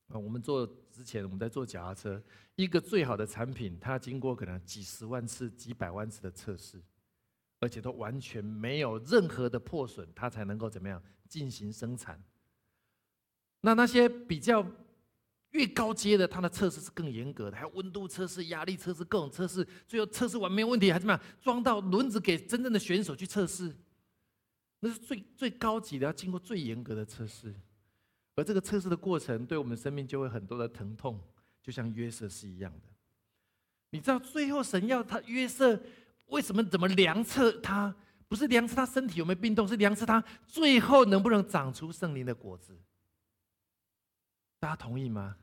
[0.08, 2.22] 啊，我们做之前我们在做脚踏车，
[2.56, 6.80] 一个最好的产品，它经过可能几十万次、几百万次的测试，
[7.58, 12.22] 而且都完全没有任何的破损，它才能够怎么样进行生产。
[13.60, 14.66] 那那些比较。
[15.52, 21.20] 越高阶的，它的测试是更严格的，还有温度测试、压力测试、各种测试，最后测试完没有问题，还怎么样？
[21.42, 23.74] 装到轮子给真正的选手去测试，
[24.78, 27.52] 那是最最高级的，要经过最严格的测试。
[28.36, 31.20] 而这个测试的过程，对我们生命就会很多的疼痛，
[31.60, 32.88] 就像约瑟是一样的。
[33.90, 35.76] 你知道最后神要他约瑟
[36.26, 37.92] 为什么怎么量测他？
[38.28, 42.78] 不是量测他身体有没有病痛，是量测他最后能不能长出圣灵的果子。
[44.60, 45.34] 大家同意吗？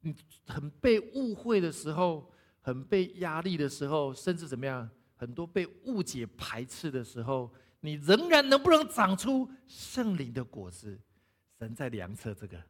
[0.00, 0.14] 你
[0.46, 7.50] 很被误会的时候，很被压力的时候，甚至怎么样，很多被误解、排斥的时候，
[7.80, 11.00] 你仍然能不能长出圣灵的果子？
[11.58, 12.60] 神在量测这个，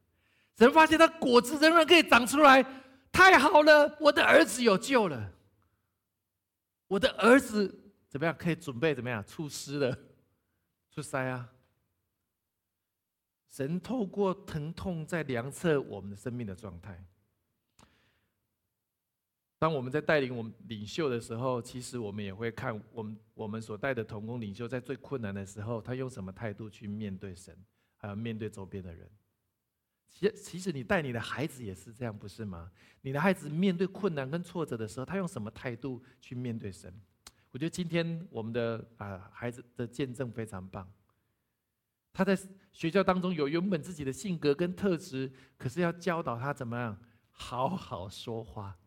[0.59, 2.63] 神发现他果子仍然可以长出来，
[3.11, 3.97] 太好了！
[3.99, 5.33] 我的儿子有救了，
[6.87, 7.75] 我的儿子
[8.11, 8.37] 怎么样？
[8.39, 9.99] 可以准备怎么样出师了？
[10.91, 11.51] 出塞啊！
[13.53, 17.05] 神透过疼痛在量测我们的生命的状态。
[19.59, 27.55] 当我们在带领我们领袖的时候，其实我们也会看我们我们所带的同工领袖在最困难的时候，他用什么态度去面对神，
[27.99, 29.07] 还有面对周边的人。
[30.09, 32.73] 其其实你带你的孩子也是这样，不是吗？
[33.03, 36.91] 你的孩子面对困难跟挫折的时候，他用什么态度去面对神？
[37.51, 40.91] 我觉得今天我们的啊孩子的见证非常棒。
[42.13, 42.39] 他在
[42.73, 46.99] 学校当中有原本自己的性格跟特质，可是要教导他怎么样
[47.31, 48.79] 好好说话。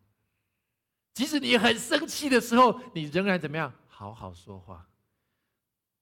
[1.12, 4.88] 即使你很生气的时候，你仍然怎么样好好说话。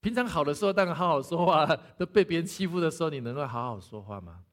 [0.01, 1.65] 平常好的时候当然好好说话，
[1.97, 4.45] 都被别人欺负的时候，你能够好好说话吗？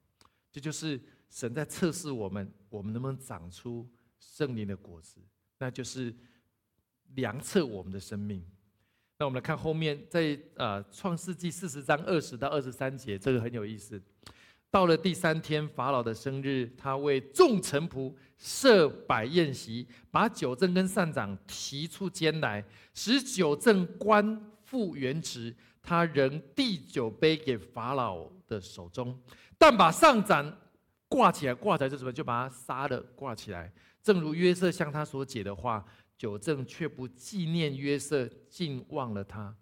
[0.50, 5.20] 这就是神在测试我们，我们能不能长出圣灵的果子，
[5.58, 6.14] 那就是
[7.14, 8.46] 量测我们的生命。
[9.22, 14.02] 那我们来看后面，在呃创世纪四十章二十到二十三节，这个很有意思。
[14.68, 25.54] 到了第三天，法老的生日，他为众臣仆设摆宴席，把九正跟善长提出监来，使九正官复原职。
[25.80, 29.16] 他仍递酒杯给法老的手中，
[29.56, 30.52] 但把上长
[31.06, 32.12] 挂起来，挂起来就什么？
[32.12, 33.72] 就把他杀了，挂起来。
[34.02, 35.86] 正如约瑟向他所解的话。
[36.22, 39.52] 九正却不纪念约瑟，竟忘了他。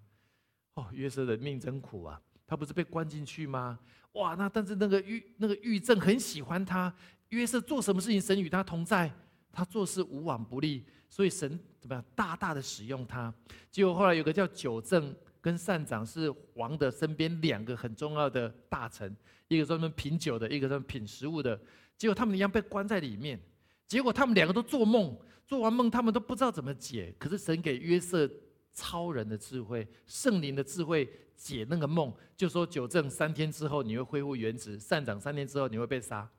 [0.74, 2.20] 哦，约瑟的命真苦啊！
[2.46, 3.78] 他不是被关进去吗？
[4.12, 6.94] 哇，那但是那个玉那个玉正很喜欢他。
[7.30, 9.10] 约瑟做什么事情，神与他同在，
[9.50, 13.32] 他做事无往不利，所以神怎么样大大的使用他。
[13.70, 19.16] 结果后来有个叫九正跟善长是王的身边两个很重要的大臣，
[19.48, 21.58] 一个专门品酒的，一个专门品食物的。
[21.96, 23.40] 结果他们一样被关在里面。
[23.86, 25.18] 结果他们两个都做梦。
[25.50, 27.12] 做完梦，他们都不知道怎么解。
[27.18, 28.30] 可是神给约瑟
[28.72, 36.30] 超人的智慧、圣灵的智慧解那个梦，就说：九正三天之后你会恢复原职，善长三天之后你会被杀。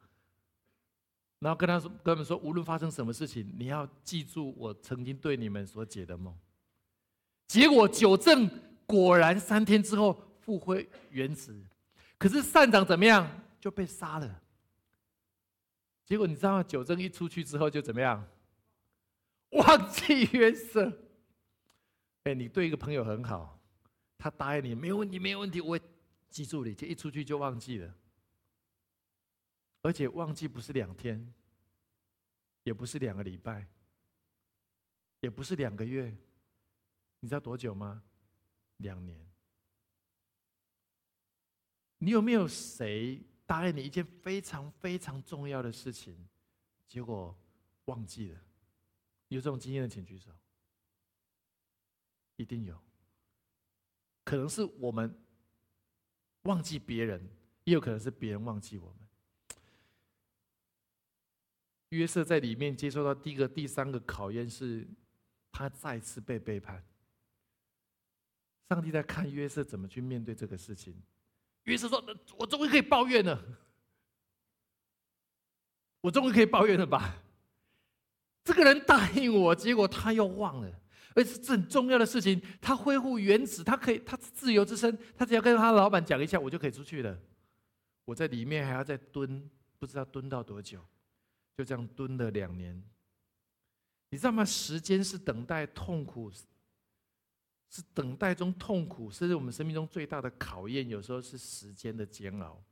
[1.39, 6.33] 然后跟他说，跟他们说，无论发生什么事情，你要记住我曾经对你们所解的梦。
[7.49, 8.49] 结果九正
[8.85, 11.61] 果然三天之后复恢原职，
[12.17, 14.41] 可是善长怎么样就被杀了。
[16.05, 18.25] 结果你知道吗九正一出去之后就怎么样？
[19.59, 20.97] 忘记约瑟，
[22.23, 23.59] 哎，你对一个朋友很好，
[24.17, 25.81] 他答应你没有问题，没有问题，我会
[26.29, 26.73] 记住你。
[26.73, 27.93] 这一出去就忘记了，
[29.81, 31.33] 而且忘记不是两天，
[32.63, 33.67] 也不是两个礼拜，
[35.19, 36.15] 也不是两个月，
[37.19, 38.01] 你知道多久吗？
[38.77, 39.19] 两年。
[41.97, 46.27] 你有没有谁答应你一件非常非常重要的事情，
[46.87, 47.37] 结果
[47.85, 48.39] 忘记了。
[49.35, 50.31] 有这种经验的，请举手。
[52.35, 52.77] 一定有，
[54.23, 55.15] 可能是我们
[56.43, 57.21] 忘记别人，
[57.63, 58.97] 也有可能是别人忘记我们。
[61.89, 64.87] 约瑟在里面接受到第一个、第三个考验是，
[65.51, 66.83] 他再次被背叛。
[68.69, 70.99] 上帝在看约瑟怎么去面对这个事情。
[71.63, 72.03] 约瑟说
[72.39, 73.39] ：“我终于可以抱怨了，
[76.01, 77.21] 我终于可以抱怨了吧？
[78.43, 80.71] 这个人答应我，结果他又忘了。”
[81.13, 87.19] 而且是很重要的事情，他恢复原址，他可以，他自由之身，他只要跟他老板讲一下，我就可以出去了。
[88.05, 90.79] 我在里面还要再蹲，不知道蹲到多久，
[91.57, 92.81] 就这样蹲了两年。
[94.09, 94.45] 你知道吗？
[94.45, 96.31] 时间是等待痛苦，
[97.69, 102.63] 是等待中痛苦，甚至我们生命中最大的考验，有时候是时间的煎熬。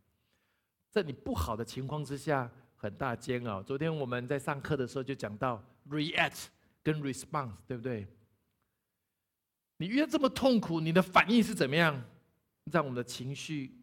[0.90, 3.62] 在你不好的情况之下，很大煎熬。
[3.62, 6.46] 昨天我们在上课的时候就讲到 react
[6.82, 8.08] 跟 response，对不对？
[9.76, 12.02] 你遇到这么痛苦，你的反应是怎么样？
[12.72, 13.76] 让我们的情绪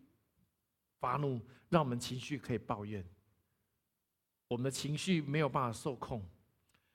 [0.98, 3.04] 发怒，让我们情绪可以抱怨。
[4.48, 6.24] 我们的情绪没有办法受控，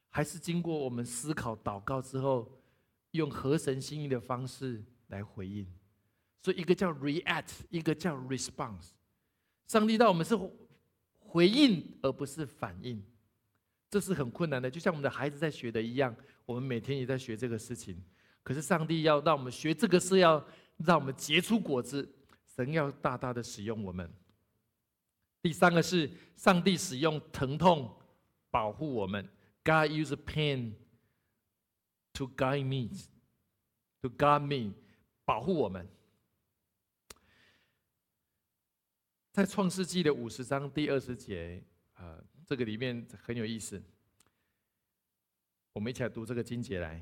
[0.09, 2.49] 还是经过我们思考、祷告之后，
[3.11, 5.67] 用合神心意的方式来回应。
[6.43, 8.89] 所以，一个叫 react，一个叫 response。
[9.67, 10.33] 上帝让我们是
[11.31, 13.01] 回应，而不是反应。
[13.89, 16.13] 这是很困难的，就像我们的孩子在学的一样，
[16.45, 18.03] 我们每天也在学这个事情。
[18.43, 20.45] 可是上帝要让我们学这个，是要
[20.77, 22.07] 让我们结出果子。
[22.45, 24.11] 神要大大的使用我们。
[25.41, 27.89] 第三个是上帝使用疼痛
[28.49, 29.25] 保护我们。
[29.63, 30.73] God use pain
[32.13, 32.89] to guide me,
[34.01, 34.73] to guide me，
[35.23, 35.87] 保护我们。
[39.31, 41.63] 在创世纪的五十章第二十节，
[41.93, 43.81] 啊，这个里面很有意思。
[45.71, 47.01] 我们一起来读这个经节来。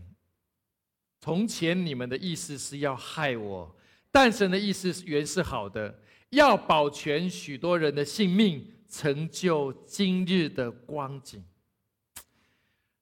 [1.19, 3.75] 从前你们的意思是要害我，
[4.11, 11.43] 但神的意思原是好的，要保全许多人的性命，成就今日的光景。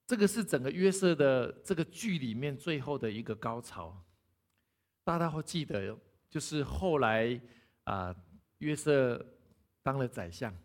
[0.05, 4.05] 这个是整个约瑟的这个剧里面最后的一个高潮。
[5.03, 7.37] 大家会记得，就是后来
[7.83, 8.15] 啊，
[8.59, 9.25] 约瑟
[9.81, 10.55] 当了宰相，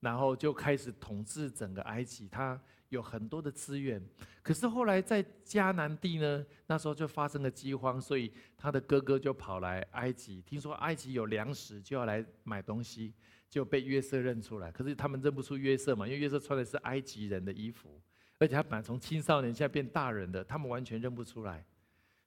[0.00, 2.28] 然后就开始统治整个埃及。
[2.28, 2.60] 他。
[2.90, 4.02] 有很多的资源，
[4.42, 13.12] 可是后来在迦南地呢，那时候就发生了饥荒，所以他的哥哥就跑来埃及，听说埃及有粮食，就要来买东西，
[13.50, 14.72] 就被约瑟认出来。
[14.72, 18.00] 可是他们认不出约瑟嘛，因为约瑟穿的是埃及人的衣服，
[18.38, 21.62] 而且他本来从青少年现在变大人的，他们完全认不出来。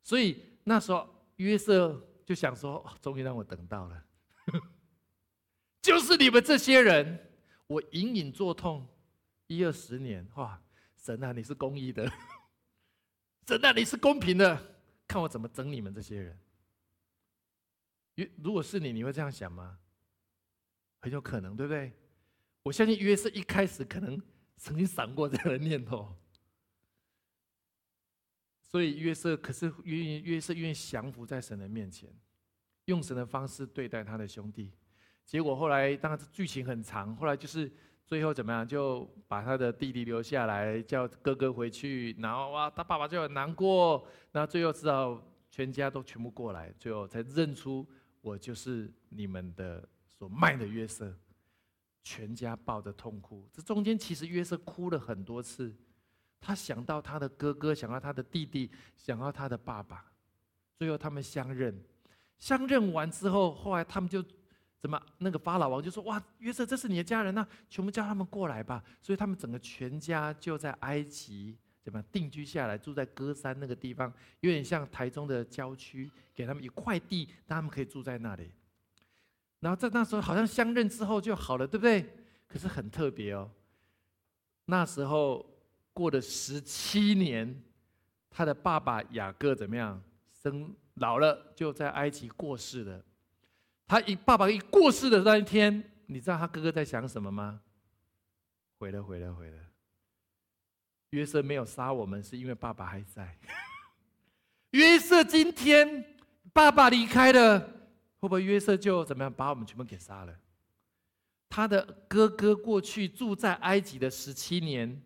[0.03, 4.05] 所以那时候约瑟就想说：“终于让我等到了，
[5.81, 7.27] 就是你们这些人，
[7.67, 8.87] 我隐隐作痛。”
[9.47, 10.61] 一二十年，哇！
[10.95, 12.09] 神啊，你是公义的，
[13.45, 16.39] 神啊，你是公平的，看我怎么整你们这些人。
[18.15, 19.77] 约，如果是你，你会这样想吗？
[21.01, 21.91] 很有可能，对不对？
[22.63, 24.21] 我相信约瑟一开始可能
[24.55, 26.15] 曾经闪过这样的念头，
[28.61, 32.09] 所以约瑟可是愿意，约瑟愿意降服在神的面前，
[32.85, 34.71] 用神的方式对待他的兄弟。
[35.31, 37.71] 结果后来，当然剧情很长，后来就是。
[38.03, 38.67] 最后怎么样？
[38.67, 42.13] 就把他的弟弟留下来，叫哥哥回去。
[42.19, 44.05] 然后哇，他爸爸就很难过。
[44.33, 45.17] 那最后知道
[45.49, 47.87] 全家都全部过来，最后才认出
[48.19, 51.15] 我就是你们的所卖的约瑟。
[52.03, 53.47] 全家抱着痛哭。
[53.53, 55.73] 这中间其实约瑟哭了很多次，
[56.41, 60.11] 他想到他的哥哥，想到他的弟弟，想到他的爸爸。
[60.75, 61.81] 最后他们相认，
[62.37, 64.21] 相认完之后，后来他们就。
[64.81, 64.99] 怎么？
[65.19, 78.49] 那个法老王就说：“哇，约瑟，这是你的家人呐，全部叫他们过来吧。”所以他们整个全家就在埃及怎么定居下来，住在歌山那个地方，有点像台中的郊区，给他们一块地，让他们可以住在那里。
[79.59, 82.11] 然后在那时候好像相认之后就好了，对不对？
[82.47, 83.49] 可是很特别哦，
[84.65, 85.45] 那时候
[85.93, 87.61] 过了十七年，
[88.31, 90.01] 他的爸爸雅各怎么样？
[90.41, 93.05] 生老了，就在埃及过世了。
[93.91, 97.59] 他一爸爸一过世的那一天，你知道他哥哥在想什么吗？
[98.79, 99.57] 回了，回了，回了。
[101.09, 103.37] 约瑟没有杀我们，是因为爸爸还在。
[104.71, 106.05] 约瑟今天
[106.53, 107.59] 爸爸离开了，
[108.21, 110.39] 会不会约瑟就怎么样把我们全部给杀了？
[111.49, 115.03] 他的哥哥过去住在埃及的十七年，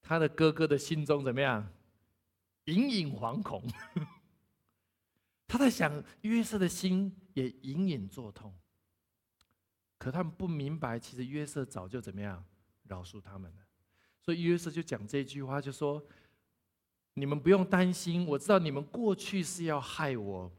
[0.00, 1.70] 他的哥哥的心中怎么样？
[2.64, 3.62] 隐隐惶恐。
[5.46, 7.14] 他在想约瑟的心。
[7.36, 8.52] 也隐隐作痛。
[9.98, 12.42] 可他们不明白，其实约瑟早就怎么样
[12.84, 13.58] 饶恕他们了。
[14.20, 16.02] 所以约瑟就讲这句话，就说
[17.14, 20.50] ：“你们不用担心，我知道你们过去是要害我，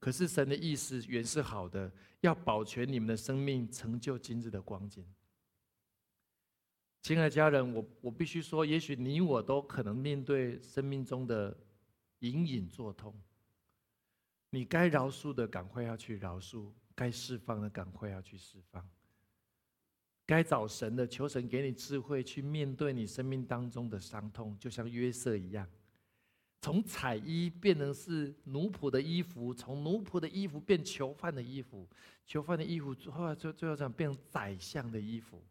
[0.00, 5.06] 可是神的意思原是好的，要保全你们的生命，成就今日的光景。”
[7.02, 11.56] 亲爱的家人，我我必须说，也许你我都可能面对生命中的
[12.20, 13.14] 隐隐作痛。
[14.54, 18.86] 你该饶恕的，赶快要去饶恕；该释放的，赶快要去释放。
[20.26, 25.66] 该找神的，求神给你智慧，去面对你生命当中的伤痛，就像约瑟一样，
[26.60, 31.88] 从彩衣变成是奴仆的衣服，从奴仆的衣服变囚犯的衣服，
[32.26, 35.42] 囚犯的衣服后来最最后这样变成宰相的衣服。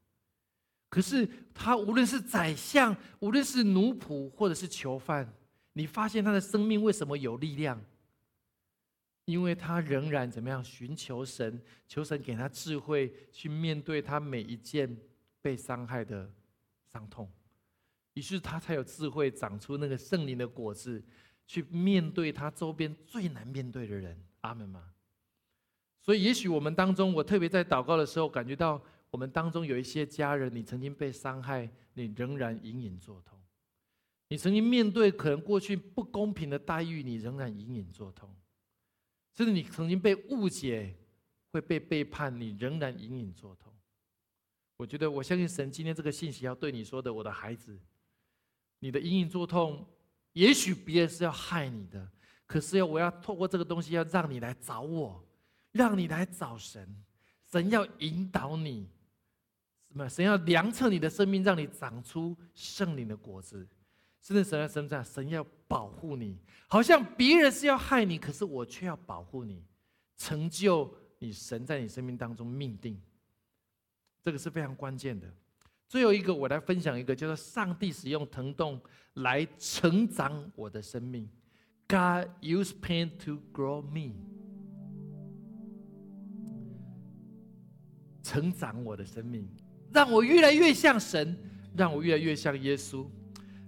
[0.90, 5.28] 可是他无论是宰相，无论是奴仆，或者是囚犯，
[5.74, 7.84] 你发现他的生命为什么有力量？
[9.26, 14.98] 因为他仍然怎么样寻求神，求神给他智慧，去面对他每一件
[15.42, 16.32] 被伤害的
[16.86, 17.32] 伤痛，
[18.14, 21.04] 于是他才有智慧长出那个圣灵的果子，
[21.46, 24.18] 去面对他周边最难面对的人。
[24.42, 24.92] 阿门吗？
[26.02, 28.82] 所以，也许我们当中，我特别在祷告的时候感觉到。
[29.12, 33.38] 我们当中有一些家人，你曾经被伤害，你仍然隐隐作痛；
[34.30, 38.30] 你曾经面对可能过去不公平的待遇，你仍然隐隐作痛；
[39.34, 40.96] 甚至你曾经被误解，
[41.52, 43.74] 会被背叛，你仍然隐隐作痛。
[44.78, 47.80] 我觉得，我相信神今天这个信息要对你说的，我的孩子，
[48.80, 49.88] 你的隐隐作痛，
[50.34, 52.12] 也许别人是要害你的，
[52.46, 55.24] 可是要我要透过这个东西，要让你来找我，
[55.72, 57.04] 让你来找神，
[57.52, 58.90] 神要引导你。
[59.90, 60.08] 什么？
[60.10, 63.68] 神要量测你的生命，让你长出圣灵的果子。
[64.22, 69.66] 甚至神在生在，神要保护你，好像别人是要害你，可是我却要保护你，
[70.16, 73.02] 成就你神在你生命当中命定。
[74.24, 75.28] 这个是非常关键的。
[75.88, 78.80] 最后一个，我来分享一个，叫做上帝使用疼痛
[79.16, 81.28] 来成长我的生命。
[81.88, 84.14] God use pain to grow me，
[88.22, 89.50] 成长我的生命。
[89.92, 91.36] 让我越来越像神，
[91.76, 93.06] 让我越来越像耶稣。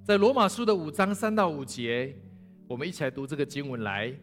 [0.04, 2.14] 在罗马书的五章三到五节，
[2.68, 4.14] 我们一起来读这个经文来。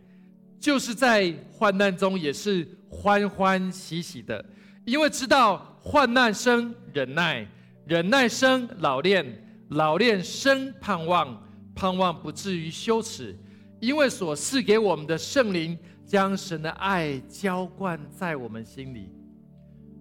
[0.59, 4.45] 就是在患难中也是欢欢喜喜的，
[4.85, 7.49] 因为知道患难生忍耐，
[7.87, 9.24] 忍耐生老练，
[9.70, 11.43] 老练生盼望，
[11.74, 13.35] 盼望不至于羞耻，
[13.81, 19.11] 因为所赐给我们的圣灵将神的爱浇灌在我们心里。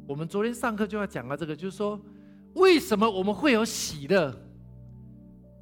[0.05, 1.97] 我们昨天上课就要讲到这个，就是说，
[2.55, 4.37] 为什么我们会有喜乐？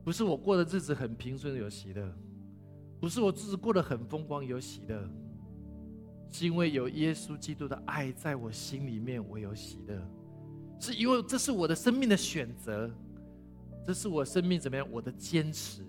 [0.07, 2.09] 不是我过的日子很平顺有喜乐，
[2.97, 5.05] 不是我日子过得很风光有喜乐，
[6.29, 10.01] 是因为有耶稣基督的爱在我心里面，我有喜乐。
[10.79, 12.89] 是因为这是我的生命的选择，
[13.85, 14.87] 这是我生命怎么样？
[14.89, 15.85] 我的坚持，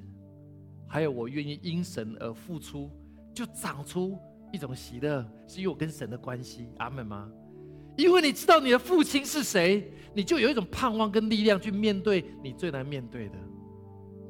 [0.89, 2.91] 还有我愿意因神而付出，
[3.33, 4.19] 就长出
[4.53, 6.67] 一种喜乐，是因为我跟神的关系。
[6.79, 7.31] 阿门吗？
[7.97, 13.39] 因为你知道你的父亲是谁，你就有一种盼望跟力量去面对你最难面对的。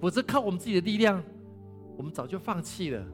[0.01, 1.23] 否则靠我们自己的力量，
[1.97, 3.05] 我们早就放弃了，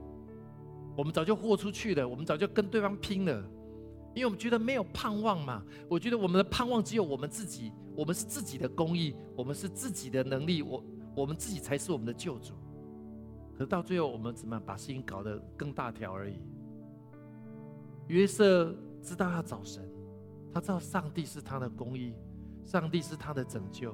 [0.96, 3.42] 我们早就豁出去了，我们早就跟对方拼了。
[4.14, 5.64] 因为我们觉得没有盼望嘛。
[5.88, 10.84] 我觉得我们的盼望只有我们自己，我们是自己的公义，我们是自己的能力，我
[11.16, 12.54] 我们自己才是我们的救主。
[13.58, 16.38] 可到最后，我们怎么把事情搞得更大条而已？
[18.06, 18.72] 约瑟
[19.02, 19.82] 知道要找神。
[20.52, 22.14] 他知道上帝是他的公义，
[22.64, 23.92] 上帝是他的拯救。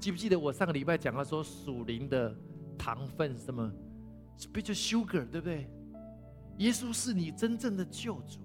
[0.00, 2.34] 记不记得我上个礼拜讲到说属灵的
[2.78, 3.70] 糖分什么
[4.38, 5.68] ，spiritual sugar，对不对？
[6.58, 8.40] 耶稣是你真正的救主，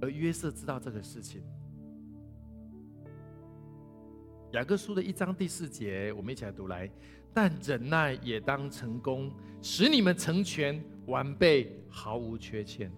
[0.00, 1.42] 而约瑟知道这个事情。
[4.52, 6.90] 雅各书的一章第四节，我们一起来读来。
[7.32, 12.88] 但忍耐也当成功，使你们成全完备，毫无缺欠。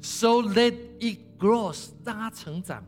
[0.00, 2.82] So let it grows，让它成长。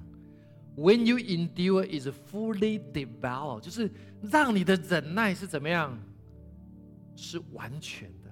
[0.76, 5.98] When you endure, is fully developed，就是让你的忍耐是怎么样？
[7.14, 8.30] 是完全的。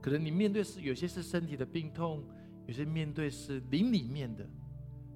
[0.00, 2.24] 可能你面对是有些是身体的病痛，
[2.66, 4.48] 有些面对是灵里面的，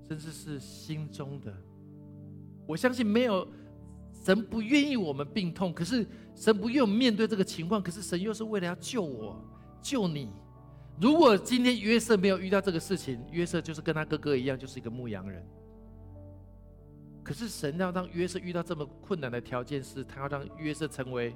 [0.09, 1.55] 甚至是心中的。
[2.67, 3.49] 我相信没有
[4.13, 6.05] 神不愿意我们病痛，可是
[6.35, 9.41] 神不愿面对这个情况，可是神又是为了要救我、
[9.81, 10.29] 救你。
[11.01, 15.47] 如果今天约瑟没有遇到这个事情，约瑟就是跟他哥哥一样，就是一个牧羊人。
[17.27, 21.35] 可是神要让约瑟遇到这么困难的条件，是他要让约瑟成为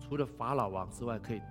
[0.00, 1.42] 除了法老王之外，可以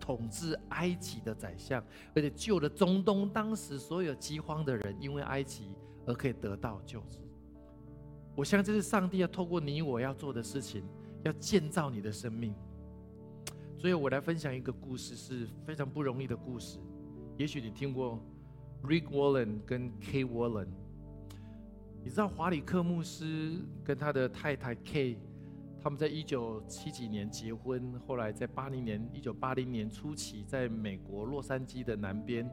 [0.00, 1.80] 统治埃及的宰相，
[2.16, 5.72] 而且救了中东当时所有饥荒的人，因为埃及
[6.04, 7.20] 而可以得到救治。
[8.34, 10.82] 我相信这是上帝要透过你我要做的事情，
[11.22, 12.52] 要建造你的生命。
[13.76, 16.80] 所以我来分享一个故事，是非常不容易的故事。
[17.36, 18.20] 也许你听过
[18.82, 20.66] Rick Warren 跟 K Warren。
[22.08, 25.18] 你知道华里克牧师跟他的太太 K，
[25.78, 32.50] 他们在一九七几年结婚，后来在八零年一九八零年初期，在美国洛杉矶的南边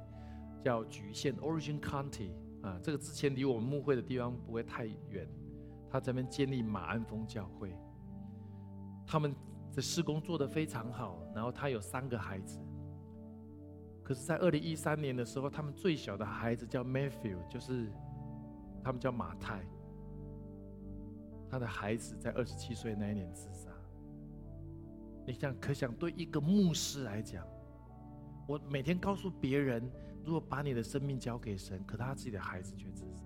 [0.61, 2.31] 叫局县 Origin County
[2.63, 5.25] 啊，这个之前离我们牧会的地方不会太远。
[5.89, 7.73] 他这边建立马鞍峰教会，
[9.07, 9.33] 他们。
[9.73, 12.61] 的施工做得非常好，然后他有三个孩子。
[14.01, 17.91] 可是，在二零一三年的时候，他们最小的孩子叫 Matthew，就是
[18.85, 19.65] 他们叫马太。
[21.49, 23.71] 他的孩子在二十七岁那一年自杀。
[25.25, 27.43] 你想，可想对一个牧师来讲，
[28.47, 29.91] 我每天告诉别人，
[30.23, 33.23] 如果把你的生命交给神，可他自己的孩子却自杀。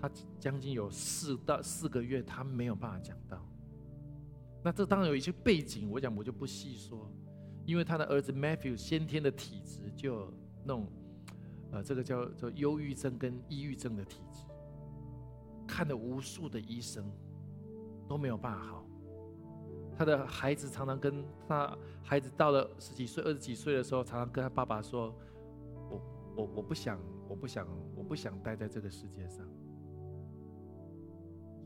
[0.00, 3.46] 他将近有四到四个月，他没有办法讲到。
[4.64, 7.12] 那这当然有一些背景，我讲我就不细说，
[7.66, 10.32] 因为他的儿子 Matthew 先天的体质就
[10.64, 10.90] 那种，
[11.70, 14.42] 呃，这个叫做忧郁症跟抑郁症的体质，
[15.66, 17.04] 看了无数的医生
[18.08, 18.84] 都没有办法好。
[19.96, 25.14] 他的孩子常常跟他孩子到了十几岁、二十几岁的时候，常常跟他爸爸说
[25.90, 26.00] ：“我
[26.36, 26.98] 我我不想，
[27.28, 27.66] 我不想，
[27.96, 29.44] 我不想待在这个世界上。”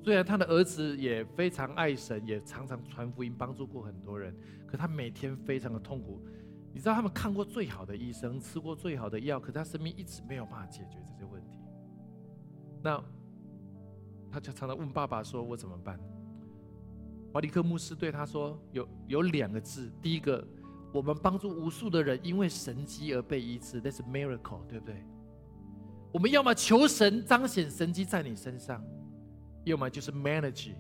[0.02, 4.34] 虽然他的儿子也非常爱神，也常常传福音，帮助过很多人，
[4.66, 6.20] 可他每天非常的痛苦。
[6.72, 11.58] 你知道他们看过最好的医生，吃过最好的药，可他生命一直没有办法解决这些问题。
[12.82, 13.02] 那
[14.30, 15.98] 他就常常问爸爸说：“我怎么办？”
[17.32, 20.46] 华里克牧师对他说：“有有两个字，第一个，
[20.92, 25.04] 我们帮助无数的人因为神迹而被医治那是 miracle，对不对？
[26.12, 28.82] 我们要么求神彰显神迹在你身上。”
[29.64, 30.72] 要么就是 manage，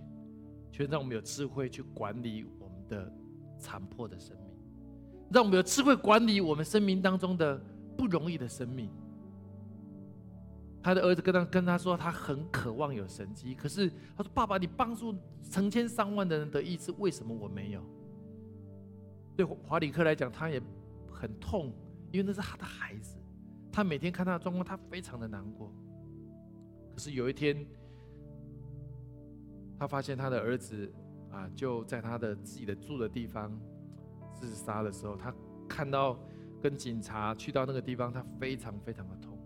[0.72, 3.12] 就让我们有智慧去管理我们的
[3.56, 4.41] 残破的生命，
[5.32, 7.60] 让我们有智慧管理我们生命当中的
[7.96, 8.90] 不容易的生命。
[10.82, 15.14] 他的儿子跟他跟他说，他很渴望有神迹，可是他说：“爸爸，你帮助
[15.50, 17.80] 成千上万的人得医治，为什么我没有？”
[19.36, 20.60] 对华里克来讲，他也
[21.10, 21.72] 很痛，
[22.10, 23.16] 因为那是他的孩子，
[23.70, 25.72] 他每天看他的状况，他非常的难过。
[26.92, 27.66] 可是有一天。
[29.78, 30.88] 他发现他的儿子
[31.32, 33.50] 啊，就在他的自己的住的地方
[34.42, 35.32] 自杀的时候，他
[35.68, 36.18] 看到
[36.60, 39.38] 跟警察去到那个地方，他非常非常的痛，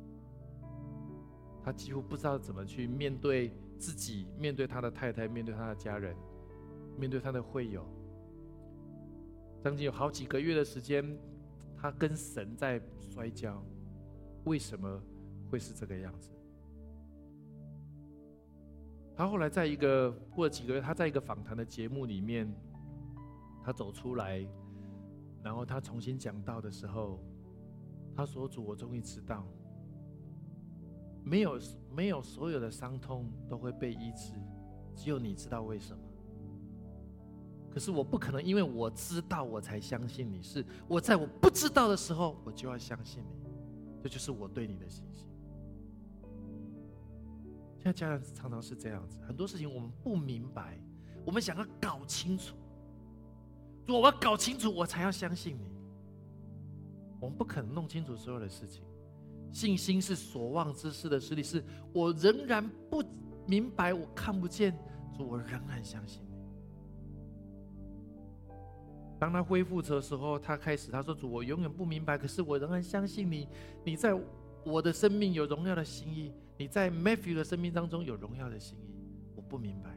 [1.62, 6.16] 他几乎不知道怎么去面对自己，面对他的太太，面对他的家人，
[6.98, 7.86] 面对他的会友。
[9.62, 11.04] 将近有好几个月的时间，
[11.76, 12.80] 他跟神在
[13.10, 13.62] 摔跤，
[14.44, 14.98] 为什么
[15.50, 16.30] 会是这个样子？
[19.14, 22.50] 他后来在一个过了几个月，他在一个访谈的节目里面，
[23.62, 24.46] 他走出来，
[25.46, 27.20] 然后他重新讲到的时候，
[28.16, 29.46] 他说：“主，我终于知道，
[31.22, 31.56] 没有
[31.88, 34.32] 没有所有的伤痛都会被医治，
[34.96, 36.02] 只有你知道为什么。
[37.70, 43.48] 可是我不可能因为我知道我才相信你，是我在我不知道的时候我就要相信你，
[44.02, 45.28] 这就是我对你的信心。”
[47.84, 50.76] 那家人常常是这样子，很多事情我们不明白，
[51.24, 52.56] 我们想要搞清楚。
[53.86, 55.64] 主我要搞清楚，我才要相信你。
[57.20, 58.82] 我们不可能弄清楚所有的事情。
[59.52, 63.02] 信心是所望之事的实力，是我仍然不
[63.46, 64.76] 明白，我看不见，
[65.16, 66.36] 主，我仍然相信你。
[69.18, 73.48] 当他恢复的时候，他开始他说：“主，我永远不明白，可是我仍然相信你。
[73.82, 74.12] 你在
[74.62, 78.94] 我的生命有荣耀的心意。”你在 Matthew 的生命当中有荣耀的心意，
[79.34, 79.90] 我不明白。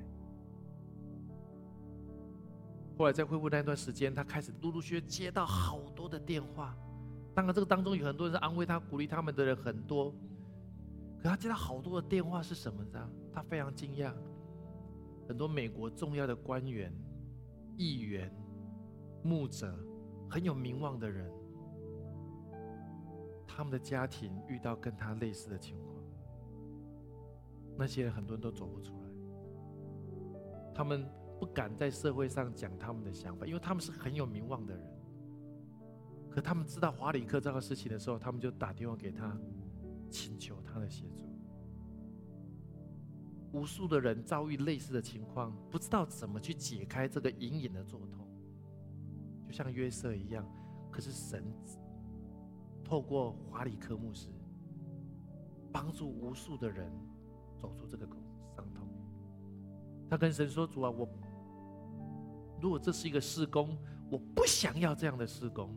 [3.00, 6.76] 后来在恢复那段时间，他开始陆陆续续接到好多的电话，
[7.34, 10.12] 当然这个当中有很多人安慰他、鼓励他们的人很多，
[11.18, 12.84] 可他接到好多的电话是什么？
[12.92, 13.10] 呢？
[13.32, 14.12] 他非常惊讶，
[15.30, 16.94] 很多美国重要的官员、
[17.78, 18.30] 议员、
[19.24, 19.74] 牧者，
[20.30, 21.32] 很有名望的人，
[23.48, 25.96] 他们的家庭遇到跟他类似的情况。
[27.78, 29.10] 那些人很多人都走不出来，
[30.76, 31.10] 他们
[31.40, 34.86] 不敢在社会上讲他们的想法，因为他们是很有名望的人。
[36.30, 39.36] 可他们知道华里克这个事情的时候，他们就打电话给他，
[40.10, 41.26] 请求他的协助。
[43.54, 48.28] 无数的人遭遇类似的情况，不知道怎么去解开这个隐隐的作痛，
[49.48, 50.46] 就像约瑟一样。
[50.92, 51.44] 可是神
[52.84, 54.30] 透过华里克牧师。
[55.72, 56.92] 帮助无数的人
[57.56, 58.08] 走出这个
[58.56, 58.88] 伤痛。
[60.10, 61.06] 他跟神说：“主啊，我
[62.62, 63.78] 如果这是一个施工，
[64.12, 65.70] 我不想要这样的施工，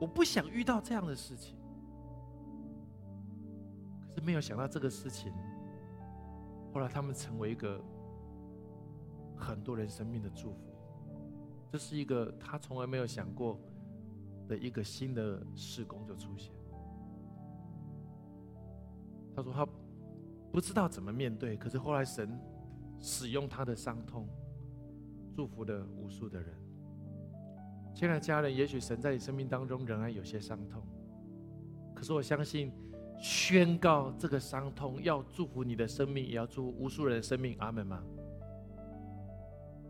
[0.00, 1.56] 我不想遇到这样的事情。
[4.08, 5.32] 可是没有想到这个事情，
[6.72, 7.82] 后来他们成为一个
[9.36, 10.74] 很多人生命的祝福。
[11.70, 13.58] 这是一个他从来没有想过
[14.48, 16.52] 的一个新的施工就出现。
[19.34, 19.66] 他说他。”
[20.52, 22.36] 不知道怎么面对，可是后来神
[23.00, 24.28] 使用他的伤痛，
[25.34, 26.54] 祝福了无数的人。
[27.94, 30.82] 亲爱的家人，也许神在你生命当中仍然有些伤痛，
[31.94, 32.72] 可是我相信，
[33.20, 37.56] 宣告这个伤痛要祝福你的生命，也要祝福无数人的生命。
[37.58, 38.02] 阿门吗？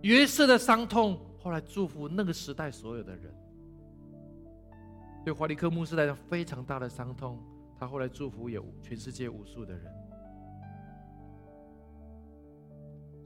[0.02, 3.34] 约瑟的伤痛后来祝福那个时代所有的人。
[5.22, 7.38] 对华利克牧师来讲，非常大的伤痛，
[7.78, 9.92] 他后来祝福有全世界无数的人。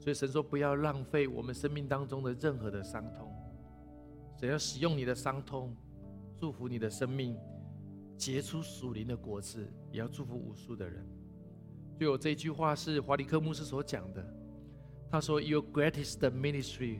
[0.05, 3.33] 所以神说：“不要浪费我们生命当中的任何的伤痛，
[4.37, 5.75] 只要使用你的伤痛，
[6.37, 7.35] 祝福你的生命，
[8.15, 11.03] 结出属灵的果子，也要祝福无数的人。”
[11.99, 14.23] 就有这句话是华里克牧师所讲的，
[15.09, 16.99] 他说：“Your greatest ministry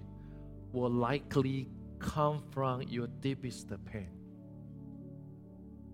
[0.73, 1.67] will likely
[1.99, 4.09] come from your deepest pain。”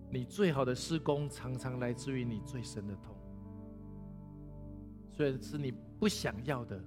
[0.09, 3.13] 你最好的施工常常来自于你最深的痛，
[5.11, 6.81] 虽然是你不想要的。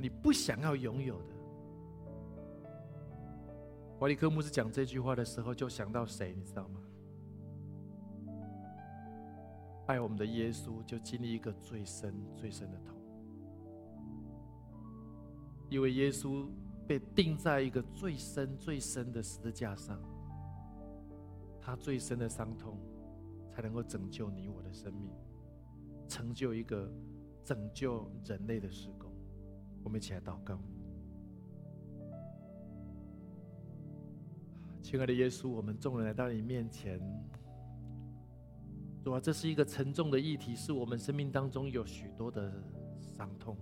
[0.00, 1.34] 你不想要拥有的。
[3.98, 6.80] 华里科牧师讲这句话的时候，就想到谁，你知道吗？
[9.86, 12.96] 爱我们的耶稣就经历一个最深、最深的痛，
[15.68, 16.46] 因为耶稣
[16.86, 20.00] 被钉在一个最深、最深的十字架上，
[21.60, 22.78] 他最深的伤痛
[23.50, 25.12] 才能够拯救你我的生命，
[26.06, 26.88] 成就一个
[27.44, 29.09] 拯救人类的施工。
[29.82, 30.58] 我们一起来祷告，
[34.82, 37.00] 亲爱的耶稣，我们众人来到你面前，
[39.02, 42.52] 主啊，这是一个沉重的议题，是我们生命当中有许多的
[43.16, 43.56] 伤痛。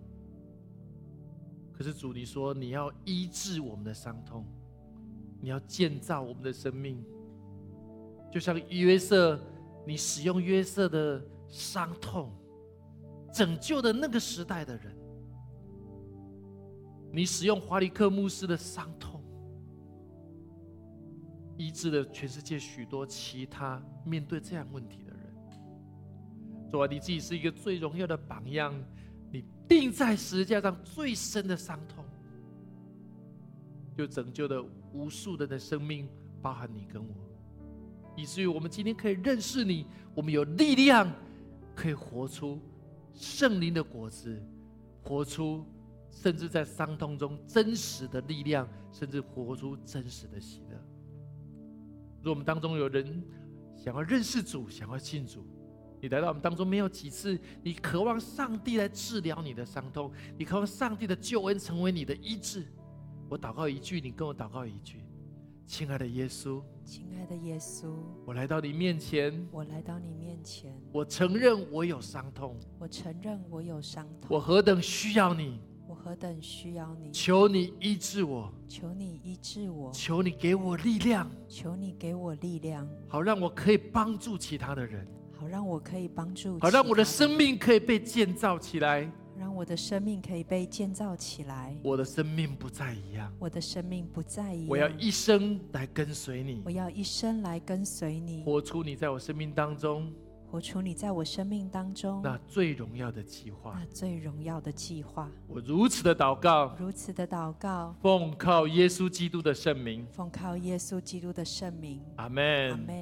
[1.72, 4.44] 可是主，你说你要医治我们的伤痛，
[5.40, 7.02] 你要建造我们的生命，
[8.32, 9.38] 就像约瑟，
[9.86, 12.32] 你使用约瑟的伤痛，
[13.32, 14.97] 拯救的那个时代的人。
[17.10, 19.22] 你使用华里克牧师的伤痛，
[21.56, 25.18] 医治了全世界许多其他面对这样问题的人。
[26.70, 28.74] 主啊，你自己是一个最荣耀的榜样，
[29.32, 32.04] 你钉在十字架上最深的伤痛，
[33.96, 36.06] 就拯救了无数人的生命，
[36.42, 37.14] 包含你跟我，
[38.16, 41.10] 以至于我们今天可以认识你，我们有力量
[41.74, 42.60] 可以活出
[43.14, 44.38] 圣灵的果子，
[45.02, 45.64] 活出。
[46.10, 50.76] 甚至在伤痛中真实的力量，甚至活出真实的喜乐。
[52.18, 53.22] 如果我们当中有人
[53.76, 55.46] 想要认识主，想要信主，
[56.00, 62.66] 你来到我们当中没有几次，你渴望上帝来治疗你的伤痛，你渴望上帝的救恩成为你的医治。
[63.28, 65.04] 我祷告一句，你跟我祷告一句，
[65.66, 67.94] 亲爱的耶稣，亲爱的耶稣，
[68.24, 75.60] 我来到你面前，我来到你面前，我承认我有伤痛，我承认我有伤痛，我何等需要你。
[75.88, 77.10] 我何等需要你！
[77.10, 91.74] 求你医治我，求你医治我，求你给我力量，求你给我力量，好让我可以帮助其他的人，好让我可以帮助，好让我的生命可以被建造起来，让我的生命可以被建造起来。
[91.82, 94.68] 我的生命不再一样，我的生命不再一样。
[94.68, 100.12] 我要一生来跟随你，我要一生来跟随你，活出你在我生命当中。
[100.50, 105.30] 活出你在我生命当中那最荣耀的计划，那最荣耀的计划。
[105.46, 112.00] 我如此的祷告，如此的祷告，奉靠耶稣基督的圣名，奉靠耶稣基督的圣名。
[112.16, 112.70] 阿门。
[112.70, 112.96] 阿门。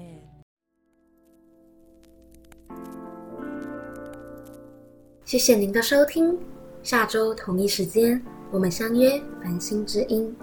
[5.24, 6.38] 谢谢您的收听，
[6.82, 8.20] 下周同一时间
[8.50, 10.34] 我们相约繁星之音。